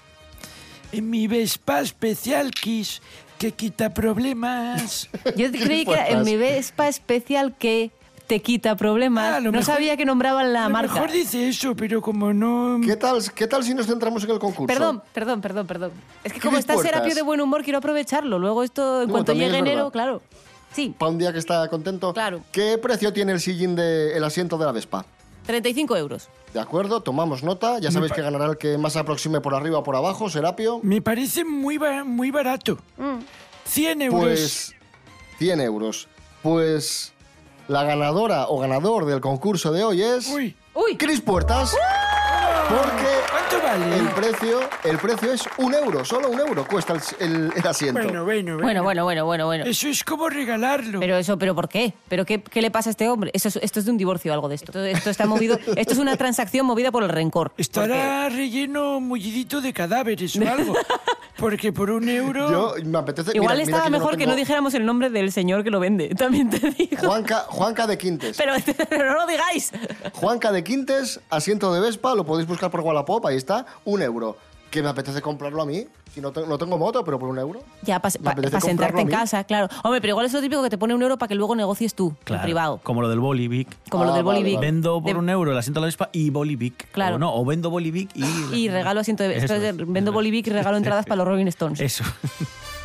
En 0.93 1.11
mi 1.11 1.27
Vespa 1.27 1.81
especial 1.81 2.53
Kiss, 2.53 3.03
que 3.39 3.51
quita 3.51 3.93
problemas. 3.93 5.09
Yo 5.37 5.51
creí 5.51 5.85
que 5.85 5.93
era 5.93 6.09
en 6.11 6.23
mi 6.23 6.37
Vespa 6.37 6.87
especial 6.89 7.57
que 7.59 7.91
te 8.35 8.43
quita 8.43 8.75
problemas. 8.77 9.35
Ah, 9.37 9.41
no 9.41 9.53
mejor- 9.53 9.65
sabía 9.65 9.97
que 9.97 10.05
nombraban 10.05 10.53
la 10.53 10.65
a 10.65 10.69
lo 10.69 10.73
marca. 10.73 10.95
mejor 10.95 11.13
dice 11.13 11.49
eso, 11.49 11.77
pero 11.77 12.03
como 12.03 12.33
no... 12.33 12.81
¿Qué 12.85 12.97
tal, 12.97 13.23
¿Qué 13.33 13.47
tal 13.47 13.63
si 13.63 13.75
nos 13.75 13.87
centramos 13.87 14.25
en 14.25 14.31
el 14.33 14.39
concurso? 14.41 14.67
Perdón, 14.67 15.01
perdón, 15.13 15.41
perdón, 15.41 15.67
perdón. 15.69 15.93
Es 16.25 16.33
que 16.33 16.41
¿Qué 16.41 16.47
como 16.49 16.59
está? 16.59 16.77
Serapio 16.77 17.15
de 17.15 17.23
buen 17.23 17.41
humor, 17.41 17.63
quiero 17.63 17.79
aprovecharlo. 17.79 18.41
Luego 18.41 18.65
esto, 18.65 19.03
en 19.03 19.07
No, 19.07 19.13
cuanto 19.13 19.35
llegue 19.35 19.57
enero, 19.59 19.91
claro. 19.93 20.21
Sí, 20.73 20.93
Para 20.99 21.13
un 21.13 21.19
día 21.19 21.33
que 21.33 21.39
está 21.39 21.69
contento. 21.69 22.13
Claro. 22.13 22.41
¿Qué 22.51 22.77
precio 22.79 23.13
tiene 23.13 23.31
el 23.31 23.39
sillín 23.41 23.77
del 23.77 24.25
asiento 24.25 24.59
de 24.59 24.65
la 24.67 24.73
Vespa? 24.73 25.07
35 25.47 25.97
euros. 25.97 26.29
De 26.53 26.59
acuerdo, 26.59 27.01
tomamos 27.03 27.45
nota. 27.45 27.79
Ya 27.79 27.93
sabéis 27.93 28.11
que 28.13 28.21
ganará 28.23 28.47
el 28.47 28.59
que 28.59 28.77
más 28.79 28.97
aproxime 28.97 29.41
por 29.41 29.55
arriba 29.55 29.79
o 29.79 29.83
por 29.85 29.95
abajo, 29.95 30.29
Serapio. 30.29 30.81
Me 30.83 31.01
parece 31.01 31.45
muy, 31.45 31.79
ba- 31.79 32.03
muy 32.03 32.33
barato. 32.33 32.79
100 33.67 34.03
euros. 34.03 34.21
Pues 34.21 34.75
100 35.39 35.61
euros. 35.61 36.09
Pues 36.43 37.13
la 37.69 37.85
ganadora 37.85 38.47
o 38.49 38.59
ganador 38.61 39.07
del 39.07 39.21
concurso 39.21 39.73
de 39.73 39.85
hoy 39.85 40.03
es 40.03 40.29
Uy, 40.29 40.55
¡Uy! 40.75 40.97
Cris 40.97 41.21
Puertas. 41.21 41.75
Porque 42.69 43.07
¿cuánto 43.31 43.63
vale? 43.67 43.97
el 43.99 44.09
precio, 44.09 44.61
el 44.85 44.97
precio 44.99 45.33
es 45.35 45.43
un 45.59 45.75
euro, 45.75 46.03
solo 46.05 46.31
un 46.31 46.41
euro 46.41 46.67
cuesta 46.67 46.95
el, 46.95 47.01
el- 47.21 47.53
el 47.55 47.67
asiento. 47.67 48.03
Bueno, 48.03 48.25
bueno, 48.25 48.59
Bueno, 48.59 48.83
bueno, 48.83 49.05
bueno, 49.05 49.25
bueno, 49.27 49.47
bueno. 49.47 49.65
Eso 49.67 49.87
es 49.89 50.03
como 50.03 50.31
regalarlo. 50.31 50.99
Pero 50.99 51.17
eso, 51.19 51.37
¿pero 51.39 51.55
por 51.55 51.69
qué? 51.69 51.93
¿Pero 52.09 52.25
qué, 52.25 52.43
qué 52.43 52.63
le 52.63 52.71
pasa 52.71 52.89
a 52.89 52.93
este 52.93 53.09
hombre? 53.11 53.31
Eso 53.35 53.49
es- 53.49 53.57
esto 53.57 53.81
es 53.81 53.85
de 53.85 53.91
un 53.91 53.99
divorcio 53.99 54.33
o 54.33 54.35
algo 54.35 54.49
de 54.49 54.55
esto. 54.55 54.67
Esto, 54.73 54.85
esto 54.85 55.11
está 55.11 55.27
movido. 55.27 55.59
Esto 55.77 55.93
es 55.93 55.99
una 55.99 56.17
transacción 56.17 56.65
movida 56.67 56.91
por 56.91 57.03
el 57.03 57.11
rencor. 57.11 57.53
Estará 57.59 58.29
relleno 58.31 58.99
mullidito 58.99 59.61
de 59.61 59.73
cadáveres 59.75 60.35
o 60.37 60.49
algo. 60.49 60.75
Porque 61.37 61.73
por 61.73 61.91
un 61.91 62.09
euro... 62.09 62.51
Yo 62.51 62.75
me 62.85 62.99
apetece. 62.99 63.33
Igual 63.35 63.57
mira- 63.57 63.65
mira 63.67 63.77
estaba 63.79 63.91
mejor 63.91 64.13
que 64.13 64.19
tengo 64.19 64.31
no 64.33 64.37
dijéramos 64.37 64.75
el 64.75 64.87
nombre 64.87 65.11
del 65.11 65.33
señor 65.33 65.65
que 65.65 65.71
lo 65.71 65.81
vende. 65.81 66.09
También 66.17 66.49
te 66.51 66.71
digo. 66.71 66.97
Juanca, 67.07 67.47
Juanca 67.49 67.87
de 67.87 67.99
Quintes. 67.99 68.37
Pero, 68.37 68.53
pero 68.89 69.13
no 69.13 69.19
lo 69.19 69.27
digáis. 69.27 69.73
Juanca 70.15 70.53
de 70.53 70.63
Quintes, 70.63 71.21
asiento 71.31 71.73
de 71.75 71.81
Vespa, 71.81 72.15
lo 72.15 72.25
podéis 72.25 72.47
buscar 72.49 72.71
por 72.71 72.81
Wallapop, 72.81 73.27
ahí 73.27 73.37
está, 73.37 73.67
un 73.85 74.03
euro. 74.03 74.37
Que 74.75 74.83
me 74.83 74.89
apetece 74.89 75.23
comprarlo 75.23 75.63
a 75.63 75.67
mí. 75.67 75.87
Si 76.13 76.21
no, 76.21 76.33
te- 76.33 76.45
no 76.45 76.59
tengo 76.59 76.77
moto, 76.77 77.05
pero 77.05 77.17
por 77.17 77.29
un 77.29 77.39
euro. 77.39 77.61
Ya, 77.83 78.01
para 78.01 78.13
Me 78.21 78.31
apetece 78.31 78.61
sentarte 78.61 78.93
comprarlo 78.93 79.01
en 79.03 79.07
casa, 79.09 79.45
claro. 79.45 79.69
Hombre, 79.85 80.01
pero 80.01 80.11
igual 80.15 80.27
es 80.27 80.33
lo 80.33 80.41
típico 80.41 80.65
que 80.65 80.69
te 80.71 80.77
pone 80.79 80.93
un 80.95 81.01
euro 81.03 81.17
para 81.17 81.29
que 81.29 81.37
luego 81.37 81.55
negocies 81.55 81.95
tú, 81.95 82.13
en 82.27 82.41
privado. 82.43 82.81
Como 82.83 83.01
lo 83.01 83.09
del 83.09 83.21
Bolivic. 83.21 83.69
Como 83.89 84.03
lo 84.05 84.11
Ah, 84.11 84.17
del 84.17 84.25
vale, 84.25 84.41
Bolivic. 84.41 84.57
vale. 84.57 84.67
Vendo 84.67 85.01
por 85.01 85.13
De- 85.13 85.19
un 85.21 85.29
euro 85.31 85.53
el 85.53 85.59
asiento 85.59 85.79
de 85.79 85.83
la 85.83 85.87
Vespa 85.87 86.09
y 86.11 86.31
Bolivic. 86.31 86.91
Claro. 86.91 87.15
O 87.15 87.19
no, 87.21 87.33
o 87.33 87.45
vendo 87.45 87.71
Bolivic 87.71 88.11
y... 88.17 88.25
Y 88.53 88.69
regalo 88.69 88.99
asiento 88.99 89.23
de... 89.23 89.35
Esto 89.37 89.45
Eso 89.45 89.55
es 89.55 89.63
es, 89.63 89.77
de- 89.77 89.85
vendo. 89.87 90.11
Bolivic 90.11 90.49
y 90.49 90.51
regalo 90.51 90.77
entradas 90.77 91.05
para 91.07 91.19
los 91.19 91.29
Rolling 91.29 91.47
Stones. 91.47 91.81
Eso. 91.81 92.03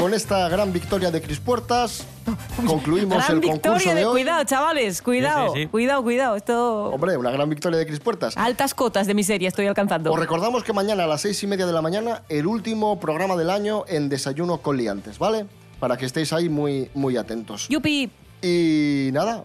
Con 0.00 0.14
esta 0.14 0.48
gran 0.48 0.72
victoria 0.72 1.10
de 1.10 1.20
Cris 1.20 1.40
Puertas, 1.40 2.06
concluimos 2.66 3.18
Gran 3.18 3.36
el 3.36 3.42
concurso 3.42 3.72
victoria 3.74 3.94
de 3.94 4.00
de, 4.00 4.06
hoy. 4.06 4.12
cuidado, 4.12 4.44
chavales, 4.44 5.02
cuidado, 5.02 5.52
sí, 5.52 5.60
sí. 5.64 5.66
cuidado, 5.66 6.02
cuidado. 6.02 6.36
Esto 6.36 6.86
Hombre, 6.86 7.18
una 7.18 7.30
gran 7.30 7.50
victoria 7.50 7.78
de 7.78 7.86
Cris 7.86 8.00
Puertas. 8.00 8.34
altas 8.38 8.72
cotas 8.72 9.06
de 9.06 9.12
miseria 9.12 9.48
estoy 9.48 9.66
alcanzando. 9.66 10.10
Os 10.10 10.18
recordamos 10.18 10.64
que 10.64 10.72
mañana 10.72 11.04
a 11.04 11.06
las 11.06 11.20
seis 11.20 11.42
y 11.42 11.46
media 11.46 11.66
de 11.66 11.74
la 11.74 11.82
mañana, 11.82 12.22
el 12.30 12.46
último 12.46 12.98
programa 12.98 13.36
del 13.36 13.50
año 13.50 13.84
en 13.88 14.08
Desayuno 14.08 14.62
con 14.62 14.78
Liantes, 14.78 15.18
¿vale? 15.18 15.44
Para 15.78 15.98
que 15.98 16.06
estéis 16.06 16.32
ahí 16.32 16.48
muy, 16.48 16.90
muy 16.94 17.18
atentos. 17.18 17.68
Yupi, 17.68 18.10
Y 18.40 19.10
nada, 19.12 19.44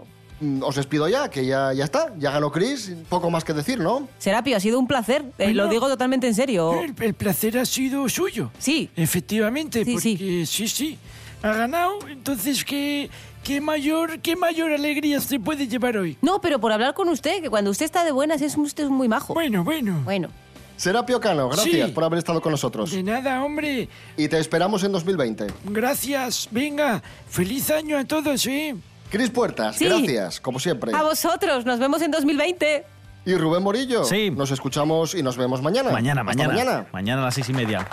os 0.61 0.75
despido 0.75 1.07
ya, 1.07 1.29
que 1.29 1.45
ya, 1.45 1.71
ya 1.73 1.83
está. 1.85 2.13
Ya 2.17 2.31
ganó 2.31 2.51
Chris, 2.51 2.91
poco 3.09 3.29
más 3.29 3.43
que 3.43 3.53
decir, 3.53 3.79
¿no? 3.79 4.07
Serapio, 4.17 4.57
ha 4.57 4.59
sido 4.59 4.79
un 4.79 4.87
placer. 4.87 5.21
Eh, 5.37 5.45
Bueno. 5.45 5.63
lo 5.63 5.69
digo 5.69 5.87
totalmente 5.87 6.27
en 6.27 6.35
serio. 6.35 6.81
El, 6.81 6.93
el 7.01 7.13
placer 7.13 7.57
ha 7.57 7.65
sido 7.65 8.07
suyo. 8.09 8.51
Sí. 8.59 8.89
Efectivamente, 8.95 9.83
Sí, 9.85 9.97
sí. 9.99 10.11
porque 10.17 10.45
sí, 10.45 10.67
sí, 10.67 10.97
ha 11.41 11.53
ganado. 11.53 11.93
Entonces, 12.09 12.63
¿qué, 12.65 13.09
qué, 13.43 13.61
mayor, 13.61 14.19
¿qué 14.19 14.35
mayor 14.35 14.71
alegría 14.71 15.19
se 15.21 15.39
puede 15.39 15.67
llevar 15.67 15.97
hoy? 15.97 16.17
No, 16.21 16.41
pero 16.41 16.59
por 16.59 16.71
hablar 16.71 16.93
con 16.93 17.07
usted, 17.09 17.41
que 17.41 17.49
cuando 17.49 17.71
usted 17.71 17.85
está 17.85 18.03
de 18.03 18.11
buenas 18.11 18.41
es 18.41 18.57
usted 18.57 18.87
muy 18.89 19.07
majo. 19.07 19.33
Bueno, 19.33 19.63
bueno. 19.63 20.01
Bueno, 20.03 20.29
Serapio 20.77 21.21
Cano, 21.21 21.47
gracias 21.47 21.87
Sí. 21.87 21.91
por 21.93 22.03
haber 22.03 22.19
estado 22.19 22.41
con 22.41 22.51
nosotros. 22.51 22.91
De 22.91 23.01
nada, 23.01 23.41
hombre. 23.45 23.87
Y 24.17 24.27
te 24.27 24.37
esperamos 24.39 24.83
en 24.83 24.91
2020. 24.91 25.47
Gracias. 25.69 26.49
Venga, 26.51 27.01
feliz 27.29 27.69
año 27.71 27.97
a 27.97 28.03
todos, 28.03 28.45
¿eh? 28.47 28.75
Cris 29.09 29.29
Puertas, 29.29 29.75
Sí. 29.77 29.85
gracias, 29.85 30.39
como 30.41 30.59
siempre. 30.59 30.91
a 30.95 31.03
vosotros, 31.03 31.65
nos 31.65 31.79
vemos 31.79 32.01
en 32.01 32.11
2020. 32.11 32.85
Y 33.25 33.35
Rubén 33.35 33.63
Morillo, 33.63 34.03
Sí. 34.05 34.29
nos 34.31 34.51
escuchamos 34.51 35.15
y 35.15 35.23
nos 35.23 35.35
vemos 35.37 35.61
mañana. 35.61 35.89
Mañana, 35.91 36.21
Hasta 36.21 36.33
mañana. 36.35 36.53
mañana. 36.53 36.85
Mañana 36.91 37.21
a 37.21 37.25
las 37.25 37.33
seis 37.35 37.49
y 37.49 37.53
media. 37.53 37.87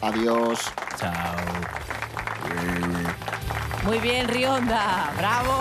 Adiós. 0.00 0.60
Chao. 0.98 1.36
Muy 3.84 3.98
bien, 3.98 4.28
Rionda. 4.28 5.12
Bravo. 5.16 5.52